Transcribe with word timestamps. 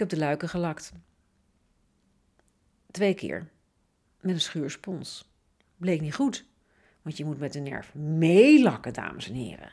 heb 0.00 0.08
de 0.08 0.18
luiken 0.18 0.48
gelakt. 0.48 0.92
Twee 2.90 3.14
keer. 3.14 3.48
Met 4.20 4.34
een 4.34 4.40
schuurspons. 4.40 5.28
Bleek 5.76 6.00
niet 6.00 6.14
goed. 6.14 6.44
Want 7.02 7.16
je 7.16 7.24
moet 7.24 7.38
met 7.38 7.52
de 7.52 7.60
nerf 7.60 7.94
meelakken, 7.94 8.92
dames 8.92 9.28
en 9.28 9.34
heren. 9.34 9.72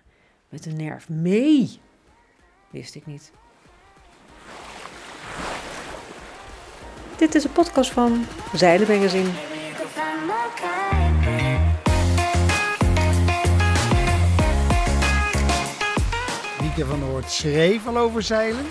Met 0.50 0.64
de 0.64 0.72
nerf 0.72 1.10
mee. 1.10 1.80
Wist 2.70 2.96
ik 2.96 3.06
niet. 3.06 3.32
Dit 7.18 7.36
is 7.36 7.44
een 7.44 7.52
podcast 7.52 7.92
van 7.92 8.26
Zeilenmagazine. 8.54 9.30
Wieke 16.60 16.86
van 16.86 17.00
Noord 17.00 17.32
schreef 17.32 17.88
al 17.88 17.98
over 17.98 18.22
zeilen, 18.22 18.66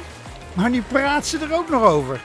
maar 0.57 0.71
nu 0.71 0.83
praat 0.83 1.27
ze 1.27 1.39
er 1.39 1.55
ook 1.55 1.69
nog 1.69 1.83
over. 1.83 2.21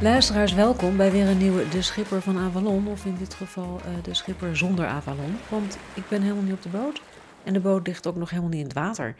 Luisteraars, 0.00 0.52
welkom 0.52 0.96
bij 0.96 1.10
weer 1.10 1.26
een 1.26 1.38
nieuwe 1.38 1.68
De 1.68 1.82
Schipper 1.82 2.22
van 2.22 2.38
Avalon. 2.38 2.86
Of 2.86 3.04
in 3.04 3.16
dit 3.18 3.34
geval 3.34 3.80
uh, 3.80 4.02
De 4.02 4.14
Schipper 4.14 4.56
zonder 4.56 4.86
Avalon. 4.86 5.36
Want 5.48 5.78
ik 5.94 6.08
ben 6.08 6.22
helemaal 6.22 6.42
niet 6.42 6.52
op 6.52 6.62
de 6.62 6.68
boot. 6.68 7.02
En 7.44 7.52
de 7.52 7.60
boot 7.60 7.86
ligt 7.86 8.06
ook 8.06 8.16
nog 8.16 8.30
helemaal 8.30 8.50
niet 8.50 8.60
in 8.60 8.66
het 8.66 8.74
water. 8.74 9.16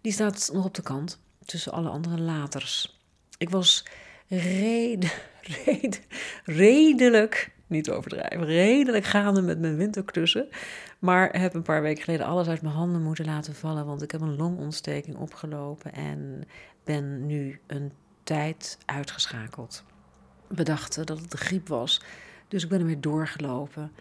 Die 0.00 0.12
staat 0.12 0.50
nog 0.52 0.64
op 0.64 0.74
de 0.74 0.82
kant, 0.82 1.20
tussen 1.44 1.72
alle 1.72 1.88
andere 1.88 2.20
laters. 2.20 2.98
Ik 3.38 3.50
was 3.50 3.84
red, 4.28 5.22
red, 5.64 6.00
redelijk, 6.44 7.50
niet 7.68 7.90
overdrijven, 7.90 8.44
redelijk 8.44 9.04
gaande 9.04 9.42
met 9.42 9.58
mijn 9.58 9.76
winterklussen. 9.76 10.48
Maar 10.98 11.40
heb 11.40 11.54
een 11.54 11.62
paar 11.62 11.82
weken 11.82 12.04
geleden 12.04 12.26
alles 12.26 12.48
uit 12.48 12.62
mijn 12.62 12.74
handen 12.74 13.02
moeten 13.02 13.24
laten 13.24 13.54
vallen. 13.54 13.86
Want 13.86 14.02
ik 14.02 14.10
heb 14.10 14.20
een 14.20 14.36
longontsteking 14.36 15.16
opgelopen 15.16 15.92
en 15.92 16.44
ben 16.84 17.26
nu 17.26 17.60
een 17.66 17.92
tijd 18.22 18.78
uitgeschakeld. 18.84 19.84
We 20.46 20.62
dachten 20.62 21.06
dat 21.06 21.20
het 21.20 21.30
de 21.30 21.36
griep 21.36 21.68
was, 21.68 22.00
dus 22.48 22.62
ik 22.62 22.68
ben 22.68 22.80
er 22.80 22.86
weer 22.86 23.00
doorgelopen. 23.00 23.92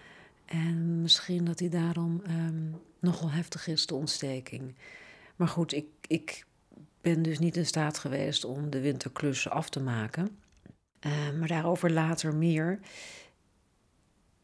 En 0.45 1.02
misschien 1.02 1.45
dat 1.45 1.58
die 1.58 1.69
daarom 1.69 2.22
um, 2.28 2.75
nogal 3.00 3.31
heftig 3.31 3.67
is, 3.67 3.86
de 3.86 3.95
ontsteking. 3.95 4.75
Maar 5.36 5.47
goed, 5.47 5.73
ik, 5.73 5.86
ik 6.08 6.45
ben 7.02 7.22
dus 7.22 7.39
niet 7.39 7.58
in 7.58 7.66
staat 7.66 7.97
geweest 7.97 8.45
om 8.45 8.69
de 8.69 8.81
winterklussen 8.81 9.52
af 9.52 9.69
te 9.69 9.80
maken. 9.80 10.38
Uh, 11.06 11.11
maar 11.39 11.47
daarover 11.47 11.91
later 11.91 12.36
meer. 12.36 12.80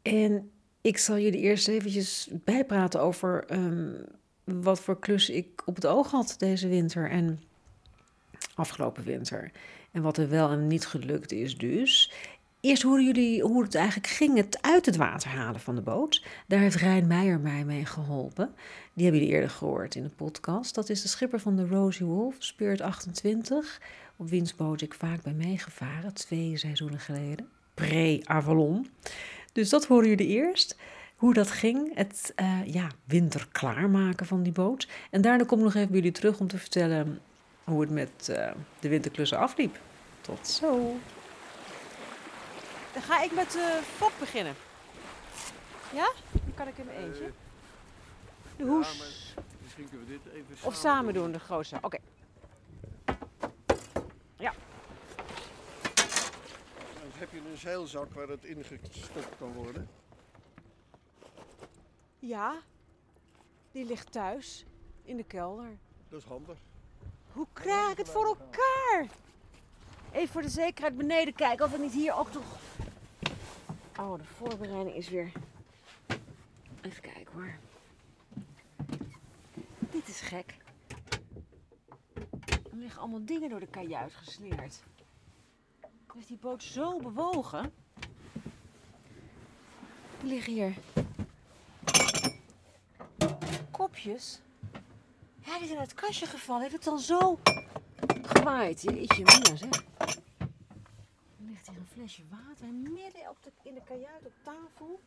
En 0.04 0.52
ik 0.82 0.98
zal 0.98 1.18
jullie 1.18 1.40
eerst 1.40 1.68
eventjes 1.68 2.30
bijpraten 2.32 3.02
over 3.02 3.46
um, 3.52 4.06
wat 4.44 4.80
voor 4.80 5.00
klus 5.00 5.30
ik 5.30 5.62
op 5.66 5.76
het 5.76 5.86
oog 5.86 6.12
had 6.12 6.36
deze 6.38 6.68
winter 6.68 7.09
en 7.09 7.42
afgelopen 8.56 9.04
winter. 9.04 9.52
En 9.92 10.02
wat 10.02 10.18
er 10.18 10.30
wel 10.30 10.50
en 10.50 10.68
niet 10.68 10.86
gelukt 10.86 11.31
is 11.31 11.58
dus. 11.58 12.12
Eerst 12.59 12.84
horen 12.84 13.06
jullie 13.06 13.42
hoe 13.42 13.64
het 13.64 13.76
eigenlijk 13.76 14.08
ging, 14.08 14.38
het 14.38 14.62
uit 14.62 14.86
het 14.86 14.96
water 14.96 15.30
halen 15.30 15.62
van 15.62 15.76
de 15.76 15.81
boot. 15.81 16.26
Daar 16.48 16.59
heeft 16.59 16.76
Rijn 16.76 17.08
Meijer 17.08 17.40
mij 17.40 17.66
mee 17.66 17.86
geholpen. 17.86 18.54
Die 18.94 19.04
hebben 19.04 19.22
jullie 19.22 19.36
eerder 19.36 19.56
gehoord 19.56 19.96
in 19.96 20.04
de 20.04 20.09
podcast. 20.09 20.76
Dat 20.76 20.90
is 20.90 21.02
de 21.02 21.08
schipper 21.08 21.40
van 21.40 21.56
de 21.56 21.68
Rosie 21.68 22.06
Wolf, 22.06 22.36
Spirit 22.40 22.81
28. 22.81 23.81
Op 24.16 24.30
wiens 24.30 24.56
boot 24.56 24.81
ik 24.81 24.94
vaak 24.94 25.22
ben 25.22 25.38
meegevaren, 25.38 26.14
twee 26.14 26.58
seizoenen 26.58 27.00
geleden. 27.00 27.48
Pre-Avalon. 27.74 28.88
Dus 29.54 29.70
dat 29.70 29.86
horen 29.86 30.08
jullie 30.09 30.28
eerst. 30.28 30.78
Hoe 31.16 31.34
dat 31.34 31.52
ging, 31.52 31.96
het 31.96 32.34
uh, 32.36 32.66
ja, 32.66 32.88
winter 33.04 33.48
klaarmaken 33.52 34.26
van 34.26 34.44
die 34.44 34.52
boot. 34.52 34.88
En 35.09 35.22
daarna 35.22 35.44
kom 35.44 35.58
ik 35.58 35.64
nog 35.64 35.73
even 35.76 35.88
bij 35.88 35.98
jullie 35.98 36.12
terug 36.12 36.40
om 36.40 36.48
te 36.48 36.58
vertellen 36.58 37.22
hoe 37.64 37.81
het 37.81 37.90
met 37.90 38.28
uh, 38.30 38.52
de 38.80 38.90
winterklussen 38.90 39.38
afliep. 39.38 39.80
Tot 40.22 40.48
zo. 40.48 40.96
Dan 42.94 43.02
ga 43.02 43.24
ik 43.24 43.31
met 43.31 43.52
de 43.52 43.78
uh, 43.80 43.86
fok 43.96 44.12
beginnen. 44.20 44.54
Ja? 45.94 46.12
Dan 46.31 46.53
kan 46.53 46.68
ik 46.68 46.78
in 46.78 46.86
mijn 46.86 46.97
eentje. 46.97 47.31
De 48.58 48.63
hoes. 48.63 48.97
Ja, 48.97 49.42
misschien 49.62 49.90
kunnen 49.90 50.08
we 50.08 50.13
dit 50.13 50.34
even 50.34 50.68
Of 50.68 50.75
samen 50.75 51.13
doen, 51.13 51.31
de 51.31 51.40
grootste. 51.40 51.75
Oké. 51.75 51.86
Okay. 51.86 52.00
Ja. 54.38 54.53
Heb 57.23 57.31
je 57.31 57.50
een 57.50 57.57
zeilzak 57.57 58.13
waar 58.13 58.28
het 58.28 58.44
ingestopt 58.44 59.38
kan 59.38 59.53
worden. 59.53 59.89
Ja, 62.19 62.61
die 63.72 63.85
ligt 63.85 64.11
thuis 64.11 64.66
in 65.03 65.17
de 65.17 65.23
kelder. 65.23 65.78
Dat 66.09 66.19
is 66.19 66.28
handig. 66.28 66.57
Hoe 67.31 67.47
krijg 67.53 67.91
ik 67.91 67.97
het 67.97 68.09
voor 68.09 68.25
elkaar? 68.25 69.07
Even 70.12 70.28
voor 70.28 70.41
de 70.41 70.50
zekerheid 70.50 70.97
beneden 70.97 71.33
kijken 71.33 71.66
of 71.66 71.72
het 71.72 71.81
niet 71.81 71.94
hier 71.94 72.13
ook 72.13 72.31
toch. 72.31 72.57
Oh, 74.00 74.17
de 74.17 74.23
voorbereiding 74.23 74.95
is 74.95 75.09
weer. 75.09 75.31
Even 76.81 77.01
kijken 77.01 77.33
hoor. 77.33 77.56
Dit 79.79 80.07
is 80.07 80.22
gek. 80.22 80.57
Er 82.47 82.78
liggen 82.78 83.01
allemaal 83.01 83.25
dingen 83.25 83.50
door 83.50 83.59
de 83.59 83.67
kajuit 83.67 84.13
gesleerd. 84.13 84.83
Is 86.16 86.28
die 86.28 86.38
boot 86.38 86.63
zo 86.63 87.00
bewogen? 87.00 87.74
Er 90.19 90.28
liggen 90.28 90.53
hier 90.53 90.78
kopjes. 93.72 94.41
Ja, 95.40 95.57
die 95.57 95.68
zijn 95.68 95.79
uit 95.79 95.91
het 95.91 96.00
kastje 96.00 96.25
gevallen. 96.25 96.62
Heeft 96.62 96.74
het 96.74 96.84
dan 96.84 97.00
zo 97.00 97.40
gewaaid? 98.22 98.81
Jeetje, 98.81 99.24
mina 99.24 99.56
zeg. 99.56 99.84
Er 99.97 101.46
ligt 101.46 101.68
hier 101.68 101.78
een 101.78 101.88
flesje 101.91 102.24
water 102.30 102.68
midden 102.68 103.30
op 103.30 103.38
de, 103.44 103.51
in 103.63 103.74
de 103.74 103.84
kajuit 103.84 104.25
op 104.25 104.34
tafel. 104.44 105.01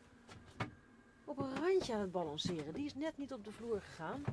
Op 1.25 1.37
een 1.37 1.55
randje 1.55 1.93
aan 1.93 1.99
het 1.99 2.11
balanceren. 2.11 2.73
Die 2.73 2.85
is 2.85 2.95
net 2.95 3.17
niet 3.17 3.33
op 3.33 3.43
de 3.43 3.51
vloer 3.51 3.81
gegaan. 3.81 4.23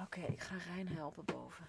Oké, 0.00 0.20
ik 0.20 0.40
ga 0.40 0.54
Rijn 0.56 0.88
helpen 0.88 1.24
boven. 1.24 1.66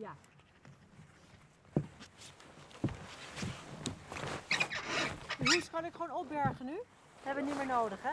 Ja. 0.00 0.16
De 5.38 5.52
hoes 5.54 5.69
kan 5.80 5.88
ik 5.88 5.96
gewoon 5.96 6.16
opbergen 6.16 6.66
nu. 6.66 6.74
Dat 6.74 6.84
hebben 7.22 7.44
we 7.44 7.50
niet 7.50 7.58
meer 7.58 7.66
nodig, 7.66 7.98
hè? 8.02 8.10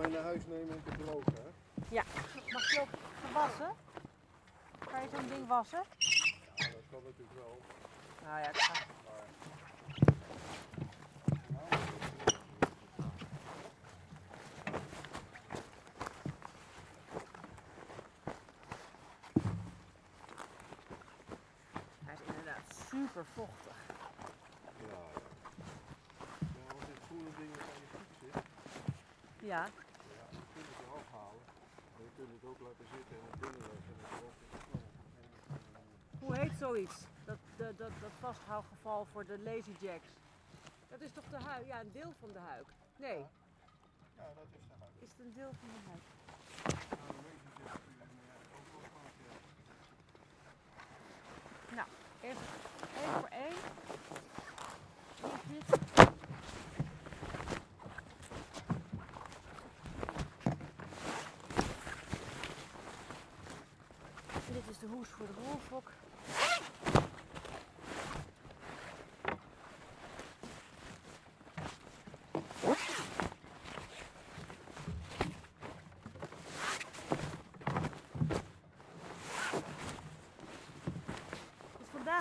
Mee 0.00 0.10
naar 0.12 0.22
huis 0.22 0.40
nemen 0.46 0.74
en 0.74 0.82
te 0.84 1.02
drogen, 1.02 1.32
hè? 1.34 1.48
Ja. 1.88 2.02
Mag 2.50 2.70
je 2.70 2.80
ook 2.80 2.88
gewassen? 3.26 3.70
Kan 4.78 5.02
je 5.02 5.08
zo'n 5.14 5.28
ding 5.28 5.48
wassen? 5.48 5.82
Ja, 6.54 6.66
dat 6.66 6.82
kan 6.90 7.00
natuurlijk 7.04 7.38
wel. 7.38 7.60
Nou 8.22 8.40
ja, 8.40 8.48
ik 8.48 8.56
ga... 8.56 8.86
Hij 22.04 22.14
is 22.14 22.20
inderdaad 22.26 22.76
super 22.90 23.24
vochtig. 23.34 23.76
Ja. 24.76 25.26
Ja, 26.38 26.74
als 26.74 26.84
dit 26.86 26.98
groene 27.06 27.30
ding 27.38 27.50
aan 27.52 27.78
je 27.80 27.86
voet 27.90 28.12
zit, 28.20 28.42
Ja. 29.48 29.64
ja, 29.64 29.70
je 30.30 30.60
het 30.60 30.86
eraf 30.86 31.06
halen. 31.12 31.42
En 31.96 32.02
je 32.04 32.10
kunt 32.16 32.28
het 32.36 32.44
ook 32.50 32.58
laten 32.66 32.86
zitten 32.94 33.16
en 33.16 33.24
het 33.30 33.40
binnenleggen. 33.40 33.96
Hoe 36.18 36.36
heet 36.38 36.52
zoiets? 36.58 36.96
Dat, 37.24 37.38
dat, 37.56 37.78
dat, 37.78 37.90
dat 38.00 38.10
vasthoudgeval 38.20 39.06
voor 39.12 39.26
de 39.26 39.38
lazy 39.38 39.74
jacks. 39.80 40.08
Dat 40.88 41.00
is 41.00 41.12
toch 41.12 41.24
de 41.30 41.36
huik? 41.44 41.66
Ja, 41.66 41.80
een 41.80 41.92
deel 41.92 42.12
van 42.20 42.32
de 42.32 42.38
huik. 42.38 42.66
Nee, 42.96 43.18
Ja, 44.16 44.24
dat 44.34 44.46
is 44.58 44.66
de 44.68 44.74
huid. 44.80 44.92
is 44.98 45.10
het 45.10 45.20
een 45.20 45.32
deel 45.32 45.50
van 45.60 45.68
de 45.74 45.80
huik? 45.88 46.02
Nou, 46.24 46.78
de 47.00 47.46
kun 47.46 47.56
je 47.56 47.70
ook 48.76 48.92
wel. 48.92 49.16
Nou, 51.76 51.88
even 52.20 52.46
één 53.02 53.12
voor 53.20 53.28
één. 53.28 53.56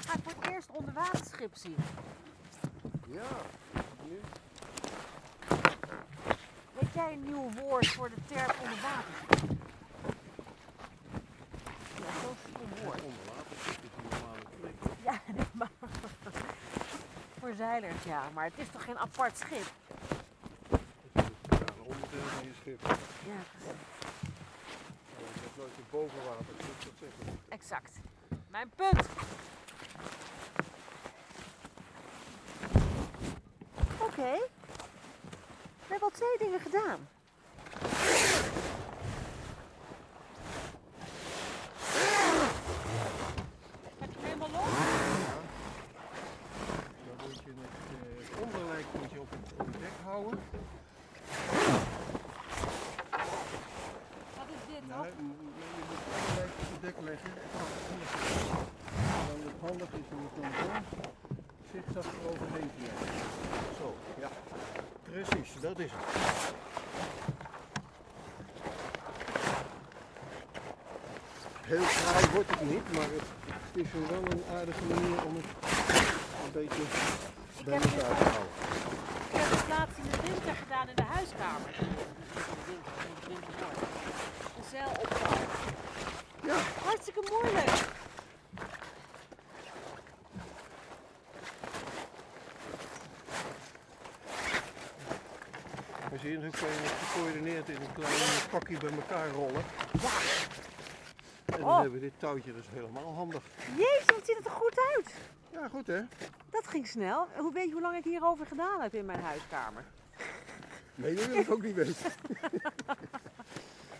vandaag 0.01 0.11
ga 0.11 0.17
ik 0.17 0.23
voor 0.23 0.44
het 0.44 0.53
eerst 0.53 0.69
onderwaterschip 0.71 1.55
zien. 1.55 1.75
Ja, 3.07 3.27
nu. 4.07 4.19
Weet 6.73 6.94
jij 6.94 7.13
een 7.13 7.23
nieuw 7.23 7.51
woord 7.51 7.88
voor 7.88 8.09
de 8.09 8.15
term 8.25 8.51
onderwaterschip? 8.61 9.59
Ja, 11.97 12.11
zo'n 12.21 12.35
stom 12.49 12.83
woord. 12.83 13.01
Onderwaterschip 13.01 13.83
is 13.83 13.89
een 13.97 14.09
normale 14.09 14.44
plek. 14.59 14.73
Ja, 15.03 15.21
nee, 15.35 15.45
maar... 15.51 15.69
voor 17.39 17.53
zeilers, 17.57 18.03
ja. 18.03 18.29
Maar 18.33 18.44
het 18.44 18.57
is 18.57 18.67
toch 18.71 18.83
geen 18.83 18.97
apart 18.97 19.38
schip? 19.38 19.71
Schip. 22.61 22.79
Ja, 22.81 23.41
precies. 23.51 23.79
Dat 25.17 25.55
nooit 25.57 25.89
boven 25.89 26.17
water, 26.25 26.45
dat 26.57 26.94
zeggen. 26.99 27.39
Exact. 27.49 27.99
Mijn 28.49 28.69
punt! 28.75 29.07
Twee 36.18 36.38
dingen 36.38 36.60
gedaan. 36.60 37.00
Heb 44.00 44.10
je 44.12 44.18
hem 44.19 44.25
helemaal 44.25 44.50
los? 44.50 44.72
Dan 47.08 47.28
moet 47.28 47.42
je 47.44 47.54
het 47.64 47.78
eh, 47.98 48.42
onderlijk 48.44 48.86
moet 49.00 49.12
je 49.12 49.19
op 49.19 49.30
het, 49.30 49.52
op 49.60 49.66
het 49.66 49.81
dek 49.81 49.98
houden. 50.04 50.40
Wat 54.38 54.50
is 54.56 54.62
dit 54.74 54.88
Nee, 54.88 54.98
nog? 54.98 55.06
m- 55.06 55.38
nee, 55.58 55.69
je 55.78 55.84
moet 55.90 56.00
het 56.06 56.16
onderlijk 56.19 56.54
op 56.64 56.69
het 56.74 56.81
dek 56.81 56.96
leggen. 57.10 57.30
en 57.44 57.50
dan 57.54 57.68
anders 57.92 58.12
En 59.08 59.25
dan 59.30 59.40
het 59.50 59.60
handig 59.68 59.90
is 60.02 60.08
om 60.16 60.22
het 60.28 60.36
dan 60.40 60.52
zo 60.62 60.66
zigzag 61.72 62.06
eroverheen 62.22 62.69
te 62.75 62.81
leggen. 62.88 63.08
Zo, 63.80 63.88
ja. 64.24 64.30
Precies, 65.12 65.52
dat 65.77 65.85
is 65.85 65.91
het. 65.95 66.56
Heel 71.62 71.81
fraai 71.81 72.25
wordt 72.33 72.50
het 72.50 72.62
niet, 72.69 72.94
maar 72.94 73.09
het, 73.18 73.27
het 73.45 73.85
is 73.85 73.88
wel 74.09 74.21
een 74.31 74.44
aardige 74.57 74.83
manier 74.83 75.25
om 75.25 75.35
het 75.35 75.45
een 76.45 76.51
beetje 76.51 76.83
bij 77.65 77.74
elkaar 77.74 78.18
te 78.18 78.24
houden. 78.24 78.56
Ik 79.31 79.39
heb 79.41 79.50
het 79.50 79.68
laatst 79.69 79.97
in 79.97 80.09
de 80.12 80.18
winter 80.24 80.56
gedaan 80.63 80.88
in 80.89 80.95
de 80.95 81.07
huiskamer. 81.15 81.69
In 81.80 81.88
de 81.88 82.63
winter, 82.69 82.94
in 83.09 83.15
de 83.19 83.27
winter 83.27 83.53
mooi. 83.62 83.75
Een 84.57 84.68
zeil 84.71 84.91
opbouwen. 85.03 85.47
Ja. 86.44 86.57
Hartstikke 86.85 87.21
moeilijk. 87.31 87.96
Zo'n 96.51 96.59
kan 96.59 96.69
je 96.69 96.79
het 96.81 96.91
gecoördineerd 97.11 97.69
in 97.69 97.75
een 97.75 97.94
klein 97.94 98.49
pakje 98.49 98.77
bij 98.77 98.89
elkaar 98.91 99.29
rollen. 99.29 99.63
En 101.45 101.59
dan 101.61 101.63
Oh. 101.63 101.75
hebben 101.81 101.91
we 101.91 101.99
dit 101.99 102.13
touwtje 102.19 102.53
dus 102.53 102.65
helemaal 102.73 103.13
handig. 103.13 103.44
Jezus, 103.77 104.05
wat 104.05 104.25
ziet 104.25 104.38
het 104.38 104.45
er 104.45 104.51
goed 104.51 104.79
uit. 104.95 105.11
Ja, 105.51 105.67
goed 105.67 105.88
hè? 105.88 106.01
Dat 106.49 106.67
ging 106.67 106.88
snel. 106.88 107.27
Hoe 107.38 107.53
weet 107.53 107.65
je 107.67 107.71
hoe 107.71 107.81
lang 107.81 107.97
ik 107.97 108.03
hierover 108.03 108.45
gedaan 108.45 108.81
heb 108.81 108.94
in 108.94 109.05
mijn 109.05 109.19
huiskamer? 109.19 109.83
Nee, 110.95 111.13
dat 111.15 111.25
wil 111.25 111.38
ik 111.38 111.51
ook 111.51 111.61
niet 111.61 111.75
weten. 111.75 111.95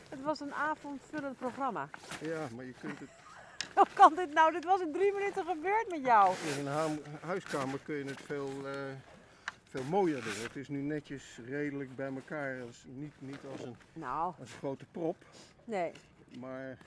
Het 0.10 0.22
was 0.24 0.40
een 0.40 0.54
avondvullend 0.54 1.38
programma. 1.38 1.90
Ja, 2.22 2.48
maar 2.56 2.66
je 2.66 2.74
kunt 2.82 3.00
het 3.00 3.10
Hoe 3.76 3.86
kan 3.94 4.16
dit 4.16 4.34
nou? 4.34 4.52
Dit 4.52 4.64
was 4.66 4.82
in 4.82 4.92
drie 4.92 5.14
minuten 5.14 5.46
gebeurd 5.46 5.86
met 5.90 6.04
jou. 6.04 6.34
in 6.58 6.68
een 6.68 7.04
huiskamer 7.22 7.80
kun 7.84 7.96
je 7.96 8.04
het 8.06 8.20
veel, 8.26 8.50
eh, 8.66 8.72
veel 9.70 9.84
mooier 9.84 10.24
doen. 10.24 10.44
Het 10.44 10.56
is 10.56 10.68
nu 10.68 10.82
netjes 10.82 11.40
redelijk 11.46 11.96
bij 11.96 12.08
elkaar. 12.16 12.62
Als, 12.62 12.86
niet, 12.88 13.14
niet 13.20 13.40
als 13.52 13.64
een, 13.64 13.76
Nou, 13.94 14.34
als 14.40 14.52
een 14.52 14.58
grote 14.58 14.86
prop, 14.92 15.16
nee. 15.66 15.92
maar 16.40 16.78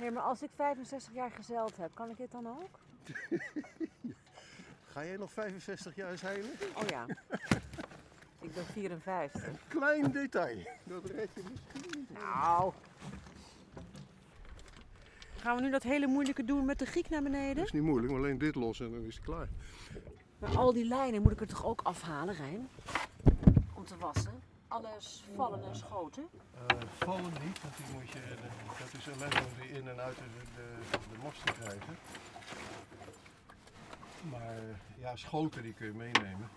Nee, 0.00 0.10
maar 0.10 0.22
als 0.22 0.42
ik 0.42 0.50
65 0.54 1.14
jaar 1.14 1.30
gezeild 1.30 1.76
heb, 1.76 1.90
kan 1.94 2.10
ik 2.10 2.16
dit 2.16 2.30
dan 2.30 2.46
ook? 2.46 2.78
ga 4.92 5.04
jij 5.04 5.16
nog 5.16 5.32
65 5.32 5.94
jaar 5.94 6.18
zeilen? 6.18 6.50
Oh 6.74 6.82
ja. 6.88 7.06
Ik 8.40 8.54
ben 8.54 8.64
54. 8.64 9.42
Klein 9.68 10.12
detail. 10.12 10.56
Dat 10.84 11.04
red 11.04 11.28
je 11.34 11.42
misschien 11.50 11.98
niet. 11.98 12.12
Nou. 12.18 12.72
Gaan 15.36 15.56
we 15.56 15.62
nu 15.62 15.70
dat 15.70 15.82
hele 15.82 16.06
moeilijke 16.06 16.44
doen 16.44 16.64
met 16.64 16.78
de 16.78 16.86
giek 16.86 17.08
naar 17.08 17.22
Dat 17.22 17.30
beneden? 17.32 17.64
is 17.64 17.72
niet 17.72 17.82
moeilijk, 17.82 18.12
maar 18.12 18.20
alleen 18.22 18.38
dit 18.38 18.54
los 18.54 18.80
en 18.80 18.90
dan 18.90 19.02
is 19.04 19.14
het 19.14 19.24
klaar. 19.24 19.48
Maar 20.38 20.56
al 20.56 20.72
die 20.72 20.84
lijnen 20.84 21.22
moet 21.22 21.32
ik 21.32 21.40
er 21.40 21.46
toch 21.46 21.64
ook 21.64 21.80
afhalen, 21.82 22.34
Rijn? 22.34 22.68
Om 23.74 23.84
te 23.84 23.96
wassen. 23.98 24.42
Alles 24.68 25.24
vallen 25.36 25.64
en 25.64 25.76
schoten. 25.76 26.28
Eh, 26.66 26.76
vallen 26.98 27.32
niet, 27.44 27.62
want 27.62 27.76
die 27.76 27.86
moet 27.94 28.08
je, 28.08 28.20
dat 28.78 28.92
is 28.98 29.08
alleen 29.12 29.44
om 29.44 29.60
die 29.60 29.70
in 29.70 29.88
en 29.88 30.00
uit 30.00 30.16
de, 30.16 30.22
de, 30.54 30.98
de 31.12 31.18
mast 31.22 31.46
te 31.46 31.52
krijgen. 31.52 31.98
Maar 34.30 34.56
eh, 34.56 35.00
ja, 35.00 35.16
schoten 35.16 35.62
die 35.62 35.72
kun 35.72 35.86
je 35.86 35.92
meenemen. 35.92 36.48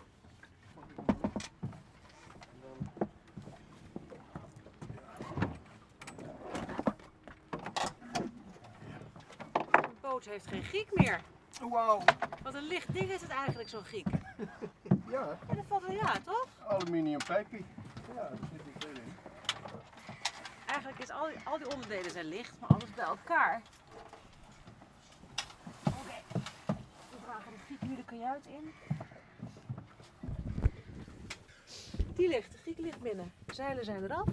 De 9.71 9.97
boot 10.01 10.25
heeft 10.25 10.47
geen 10.47 10.63
giek 10.63 10.89
meer. 10.93 11.21
Wauw! 11.69 12.01
Wat 12.43 12.53
een 12.53 12.67
licht 12.67 12.93
ding 12.93 13.09
is 13.09 13.21
het 13.21 13.29
eigenlijk, 13.29 13.69
zo'n 13.69 13.83
giek. 13.83 14.07
Ja, 15.11 15.37
Ja, 15.47 15.55
dat 15.55 15.65
valt 15.67 15.81
wel 15.85 15.95
ja, 15.95 16.13
toch? 16.25 16.47
aluminium 16.67 17.19
pijpje. 17.25 17.57
Ja, 18.07 18.13
daar 18.15 18.37
zit 18.51 18.61
ik 18.75 18.81
weer 18.83 18.91
in. 19.03 19.13
Eigenlijk 20.67 20.99
is 20.99 21.09
al 21.09 21.25
die, 21.27 21.35
al 21.43 21.57
die 21.57 21.73
onderdelen 21.73 22.11
zijn 22.11 22.25
licht, 22.25 22.53
maar 22.59 22.69
alles 22.69 22.93
bij 22.93 23.05
elkaar. 23.05 23.61
Oké, 25.83 26.39
we 27.09 27.17
dragen 27.25 27.51
de 27.51 27.57
giek 27.67 27.81
nu 27.81 27.95
de 27.95 28.03
kajuit 28.05 28.45
in. 28.45 28.73
Die 32.15 32.27
ligt, 32.27 32.51
de 32.51 32.57
giek 32.57 32.77
ligt 32.77 33.01
binnen. 33.01 33.31
De 33.45 33.53
zeilen 33.53 33.85
zijn 33.85 34.03
eraf. 34.03 34.27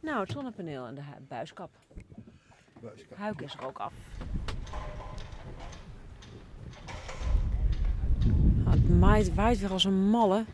Nou, 0.00 0.20
het 0.20 0.30
zonnepaneel 0.30 0.86
en 0.86 0.94
de 0.94 1.02
buiskap. 1.28 1.70
Buiskap. 2.80 3.18
Huik 3.18 3.40
is 3.40 3.54
er 3.54 3.66
ook 3.66 3.78
af. 3.78 3.92
Het 8.72 8.98
maait, 8.98 9.34
waait 9.34 9.60
weer 9.60 9.70
als 9.70 9.84
een 9.84 10.08
malle. 10.10 10.44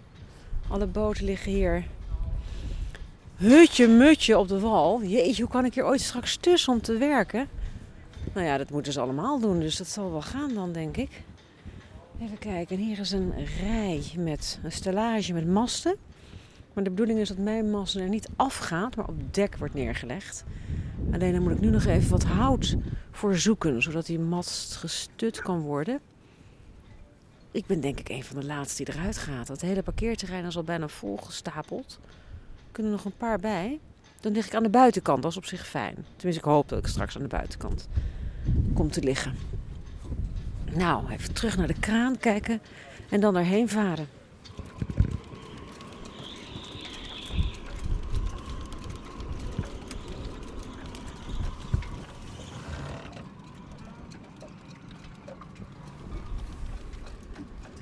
Alle 0.69 0.87
boten 0.87 1.25
liggen 1.25 1.53
hier. 1.53 1.85
Hutje 3.37 3.89
mutje 3.89 4.39
op 4.39 4.49
de 4.49 4.61
wal. 4.61 5.03
Jeetje, 5.03 5.43
hoe 5.43 5.51
kan 5.51 5.65
ik 5.65 5.75
hier 5.75 5.85
ooit 5.85 6.01
straks 6.01 6.37
tussen 6.37 6.73
om 6.73 6.81
te 6.81 6.97
werken? 6.97 7.49
Nou 8.33 8.47
ja, 8.47 8.57
dat 8.57 8.71
moeten 8.71 8.93
ze 8.93 9.01
allemaal 9.01 9.41
doen, 9.41 9.61
dus 9.61 9.77
dat 9.77 9.87
zal 9.87 10.11
wel 10.11 10.23
gaan 10.23 10.55
dan, 10.55 10.73
denk 10.73 10.97
ik. 10.97 11.23
Even 12.21 12.39
kijken, 12.39 12.77
en 12.77 12.83
hier 12.83 12.99
is 12.99 13.13
een 13.13 13.33
rij 13.61 14.03
met 14.17 14.59
een 14.63 14.73
stellage 14.73 15.33
met 15.33 15.49
masten. 15.49 15.97
Maar 16.73 16.85
de 16.85 16.91
bedoeling 16.91 17.19
is 17.19 17.29
dat 17.29 17.39
mijn 17.39 17.71
mast 17.71 17.97
er 17.97 18.09
niet 18.09 18.29
afgaat, 18.37 18.97
maar 18.97 19.09
op 19.09 19.35
dek 19.35 19.57
wordt 19.57 19.75
neergelegd. 19.75 20.45
Alleen 21.13 21.33
dan 21.33 21.43
moet 21.43 21.53
ik 21.53 21.61
nu 21.61 21.71
nog 21.71 21.85
even 21.85 22.11
wat 22.11 22.25
hout 22.25 22.77
voor 23.11 23.37
zoeken, 23.37 23.83
zodat 23.83 24.07
die 24.07 24.19
mast 24.19 24.77
gestut 24.77 25.41
kan 25.41 25.61
worden. 25.61 26.01
Ik 27.51 27.67
ben 27.67 27.81
denk 27.81 28.01
ik 28.01 28.09
een 28.09 28.25
van 28.25 28.41
de 28.41 28.47
laatste 28.47 28.85
die 28.85 28.95
eruit 28.95 29.19
gaat. 29.19 29.49
Het 29.49 29.61
hele 29.61 29.83
parkeerterrein 29.83 30.45
is 30.45 30.57
al 30.57 30.63
bijna 30.63 30.89
volgestapeld. 30.89 31.99
Er 32.03 32.73
kunnen 32.73 32.93
nog 32.93 33.05
een 33.05 33.17
paar 33.17 33.39
bij. 33.39 33.79
Dan 34.21 34.33
lig 34.33 34.47
ik 34.47 34.55
aan 34.55 34.63
de 34.63 34.69
buitenkant, 34.69 35.23
dat 35.23 35.31
is 35.31 35.37
op 35.37 35.45
zich 35.45 35.67
fijn. 35.67 35.95
Tenminste, 36.17 36.45
ik 36.47 36.53
hoop 36.53 36.69
dat 36.69 36.79
ik 36.79 36.87
straks 36.87 37.17
aan 37.17 37.23
de 37.23 37.29
buitenkant 37.29 37.89
kom 38.75 38.91
te 38.91 39.03
liggen. 39.03 39.37
Nou, 40.73 41.11
even 41.11 41.33
terug 41.35 41.57
naar 41.57 41.67
de 41.67 41.81
kraan 41.81 42.19
kijken 42.19 42.61
en 43.09 43.21
dan 43.21 43.37
erheen 43.37 43.69
varen. 43.69 44.09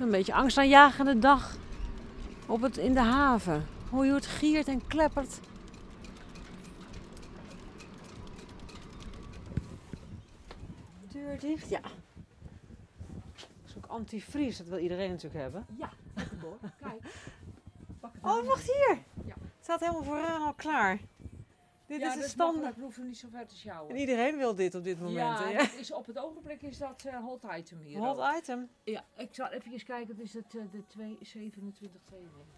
Een 0.06 0.12
beetje 0.12 0.34
angstaanjagende 0.34 1.18
dag 1.18 1.56
op 2.46 2.60
het, 2.60 2.76
in 2.76 2.94
de 2.94 3.00
haven. 3.00 3.66
Hoor 3.90 4.04
je 4.04 4.10
hoe 4.10 4.18
het 4.18 4.28
giert 4.28 4.68
en 4.68 4.86
kleppert. 4.86 5.40
Deur 11.08 11.38
dicht, 11.38 11.68
ja. 11.68 11.80
Dat 11.80 11.90
is 13.64 13.76
ook 13.76 13.86
antivries, 13.86 14.58
dat 14.58 14.66
wil 14.66 14.78
iedereen 14.78 15.10
natuurlijk 15.10 15.42
hebben. 15.42 15.66
Ja. 15.78 15.90
Kijk. 16.80 17.02
Pak 18.00 18.12
het 18.12 18.22
Oh, 18.22 18.46
wacht 18.46 18.64
hier! 18.64 18.98
Ja. 19.24 19.34
Het 19.40 19.62
staat 19.62 19.80
helemaal 19.80 20.04
vooraan 20.04 20.42
al 20.42 20.54
klaar. 20.54 20.98
Dit 21.86 22.00
ja, 22.00 22.14
is 22.14 22.20
dat 22.20 22.28
standaard. 22.28 22.76
niet 22.98 23.16
zo 23.18 23.28
ver 23.30 23.46
te 23.46 23.56
sjouwen. 23.56 23.94
En 23.94 24.00
iedereen 24.00 24.36
wil 24.36 24.54
dit 24.54 24.74
op 24.74 24.84
dit 24.84 24.98
moment. 24.98 25.16
ja, 25.16 25.52
dat 25.52 25.74
is, 25.74 25.92
op 25.92 26.06
het 26.06 26.18
ogenblik 26.18 26.62
is 26.62 26.78
dat 26.78 27.04
eh, 27.04 27.24
hot 27.24 27.42
item 27.56 27.78
hier. 27.80 27.98
ook. 28.00 28.16
Hot 28.16 28.36
item. 28.38 28.68
Ja, 28.84 29.04
ik 29.16 29.28
zal 29.34 29.48
even 29.48 29.84
kijken. 29.84 30.16
Het 30.16 30.24
is 30.24 30.34
het, 30.34 30.56
eh, 30.56 30.62
de 30.70 30.86
2, 30.86 31.18
27, 31.20 32.00
92. 32.04 32.54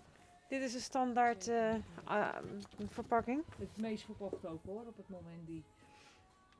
Dit 0.48 0.62
is 0.62 0.74
een 0.74 0.80
standaard 0.80 1.48
eh, 1.48 1.74
ah, 2.04 2.36
verpakking. 2.88 3.42
Het 3.58 3.76
meest 3.76 4.04
verkocht 4.04 4.46
ook 4.46 4.64
hoor, 4.64 4.86
op 4.86 4.96
het 4.96 5.08
moment 5.08 5.46
die. 5.46 5.64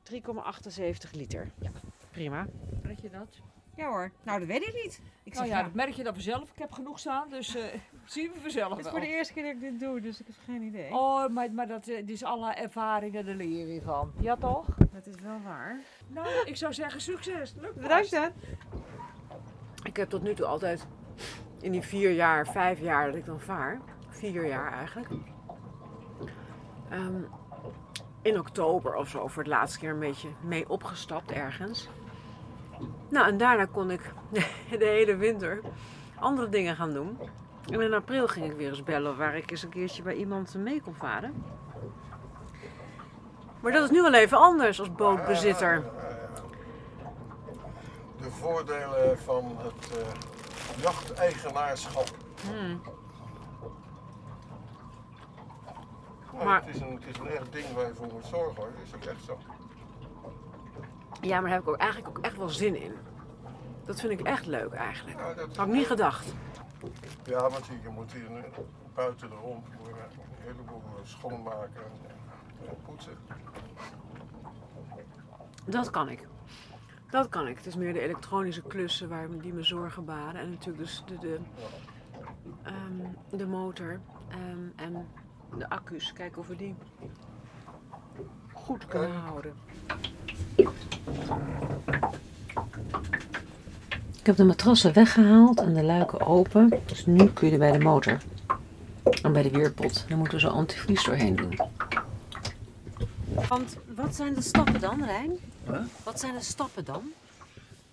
3,78 0.03 1.11
liter. 1.11 1.51
Ja. 1.59 1.71
Prima. 2.11 2.47
Weet 2.81 3.01
je 3.01 3.09
dat? 3.09 3.39
Ja 3.79 3.89
hoor. 3.89 4.11
Nou, 4.23 4.39
dat 4.39 4.47
weet 4.47 4.67
ik 4.67 4.73
niet. 4.83 5.01
Ik 5.23 5.33
Nou 5.33 5.47
ja, 5.47 5.63
dat 5.63 5.73
merk 5.73 5.93
je 5.93 6.03
dan 6.03 6.13
vanzelf. 6.13 6.51
Ik 6.51 6.59
heb 6.59 6.71
genoeg 6.71 6.99
staan, 6.99 7.29
dus 7.29 7.55
eh, 7.55 7.63
zien 8.05 8.31
we 8.33 8.39
vanzelf 8.39 8.69
Het 8.69 8.85
is 8.85 8.91
voor 8.91 8.99
de 8.99 9.07
eerste 9.07 9.33
keer 9.33 9.43
dat 9.43 9.51
ik 9.51 9.59
dit 9.59 9.79
doe, 9.79 10.01
dus 10.01 10.19
ik 10.19 10.27
heb 10.27 10.35
geen 10.45 10.61
idee. 10.61 10.91
Oh, 10.91 11.27
maar, 11.27 11.51
maar 11.51 11.67
dat 11.67 11.87
eh, 11.87 12.07
is 12.07 12.23
alle 12.23 12.53
ervaringen, 12.53 13.25
daar 13.25 13.35
leer 13.35 13.59
je 13.59 13.65
weer 13.65 13.81
van. 13.81 14.11
Ja 14.19 14.35
toch? 14.35 14.65
Dat 14.91 15.07
is 15.07 15.15
wel 15.23 15.41
waar. 15.43 15.79
Nou, 16.07 16.27
ik 16.45 16.55
zou 16.55 16.73
zeggen 16.73 17.01
succes. 17.01 17.53
Lukt 17.61 17.81
Bedankt 17.81 18.11
hè. 18.11 18.27
Ik 19.83 19.97
heb 19.97 20.09
tot 20.09 20.21
nu 20.21 20.33
toe 20.33 20.45
altijd 20.45 20.87
in 21.61 21.71
die 21.71 21.81
vier 21.81 22.11
jaar, 22.11 22.47
vijf 22.47 22.79
jaar 22.79 23.05
dat 23.05 23.15
ik 23.15 23.25
dan 23.25 23.39
vaar, 23.39 23.81
vier 24.09 24.47
jaar 24.47 24.73
eigenlijk, 24.73 25.09
ehm, 26.89 27.21
in 28.21 28.39
oktober 28.39 28.95
of 28.95 29.09
zo 29.09 29.27
voor 29.27 29.43
het 29.43 29.51
laatste 29.51 29.79
keer 29.79 29.89
een 29.89 29.99
beetje 29.99 30.29
mee 30.41 30.69
opgestapt 30.69 31.31
ergens. 31.31 31.89
Nou, 33.09 33.27
en 33.27 33.37
daarna 33.37 33.65
kon 33.65 33.91
ik 33.91 34.01
de 34.79 34.85
hele 34.85 35.15
winter 35.15 35.61
andere 36.19 36.49
dingen 36.49 36.75
gaan 36.75 36.93
doen. 36.93 37.17
En 37.71 37.81
in 37.81 37.93
april 37.93 38.27
ging 38.27 38.45
ik 38.45 38.57
weer 38.57 38.69
eens 38.69 38.83
bellen 38.83 39.17
waar 39.17 39.35
ik 39.35 39.51
eens 39.51 39.63
een 39.63 39.69
keertje 39.69 40.01
bij 40.03 40.15
iemand 40.15 40.55
mee 40.55 40.81
kon 40.81 40.95
varen. 40.95 41.43
Maar 43.59 43.71
dat 43.71 43.83
is 43.83 43.89
nu 43.89 44.01
wel 44.01 44.13
even 44.13 44.37
anders 44.37 44.79
als 44.79 44.91
bootbezitter. 44.93 45.83
De 48.21 48.29
voordelen 48.31 49.19
van 49.19 49.57
het 49.57 49.97
eh, 49.97 50.81
jachteigenaarschap. 50.81 52.07
Hmm. 52.49 52.81
Maar- 56.43 56.65
het, 56.65 56.75
is 56.75 56.81
een, 56.81 56.93
het 56.93 57.15
is 57.15 57.17
een 57.19 57.27
echt 57.27 57.51
ding 57.51 57.65
waar 57.75 57.87
je 57.87 57.95
voor 57.95 58.07
moet 58.13 58.25
zorgen 58.25 58.55
hoor. 58.55 58.71
Dat 58.77 58.85
is 58.85 58.95
ook 58.95 59.03
echt 59.15 59.23
zo. 59.25 59.37
Ja, 61.21 61.39
maar 61.39 61.49
daar 61.49 61.59
heb 61.59 61.61
ik 61.61 61.67
ook 61.67 61.77
eigenlijk 61.77 62.17
ook 62.17 62.25
echt 62.25 62.37
wel 62.37 62.49
zin 62.49 62.81
in. 62.81 62.93
Dat 63.85 63.99
vind 63.99 64.19
ik 64.19 64.21
echt 64.21 64.45
leuk 64.45 64.73
eigenlijk. 64.73 65.17
Dat 65.35 65.57
Had 65.57 65.67
ik 65.67 65.73
niet 65.73 65.87
gedacht. 65.87 66.33
Ja, 67.23 67.49
want 67.49 67.65
je, 67.65 67.89
moet 67.89 68.13
hier 68.13 68.29
nu 68.29 68.43
buiten 68.93 69.29
de 69.29 69.35
eh, 69.35 69.49
een 69.49 70.37
heleboel 70.37 70.81
schoonmaken 71.03 71.83
en, 71.83 72.69
en 72.69 72.75
poetsen. 72.85 73.17
Dat 75.65 75.89
kan 75.89 76.09
ik. 76.09 76.27
Dat 77.09 77.29
kan 77.29 77.47
ik. 77.47 77.57
Het 77.57 77.65
is 77.65 77.75
meer 77.75 77.93
de 77.93 77.99
elektronische 77.99 78.61
klussen 78.61 79.09
waar, 79.09 79.27
die 79.39 79.53
me 79.53 79.63
zorgen 79.63 80.05
baren. 80.05 80.41
En 80.41 80.49
natuurlijk 80.49 80.77
dus 80.77 81.03
de, 81.05 81.17
de, 81.17 81.39
ehm, 82.63 83.37
de 83.37 83.47
motor 83.47 83.99
ehm, 84.27 84.67
en 84.75 85.07
de 85.57 85.69
accu's. 85.69 86.13
Kijken 86.13 86.39
of 86.39 86.47
we 86.47 86.55
die 86.55 86.75
goed 88.53 88.85
kunnen 88.85 89.19
houden. 89.19 89.53
Ik 94.19 94.25
heb 94.25 94.35
de 94.35 94.43
matrassen 94.43 94.93
weggehaald 94.93 95.59
en 95.59 95.73
de 95.73 95.83
luiken 95.83 96.25
open. 96.25 96.79
Dus 96.85 97.05
nu 97.05 97.29
kun 97.29 97.47
je 97.47 97.53
er 97.53 97.59
bij 97.59 97.71
de 97.71 97.79
motor 97.79 98.17
en 99.21 99.33
bij 99.33 99.43
de 99.43 99.49
weerpot. 99.49 100.05
Dan 100.07 100.17
moeten 100.17 100.37
we 100.37 100.43
zo 100.43 100.49
antivries 100.49 101.03
doorheen 101.03 101.35
doen. 101.35 101.59
Want 103.47 103.77
wat 103.95 104.15
zijn 104.15 104.33
de 104.33 104.41
stappen 104.41 104.79
dan, 104.79 105.03
Rijn? 105.05 105.31
Huh? 105.67 105.79
Wat 106.03 106.19
zijn 106.19 106.33
de 106.33 106.43
stappen 106.43 106.85
dan? 106.85 107.01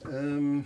Ehm, 0.02 0.58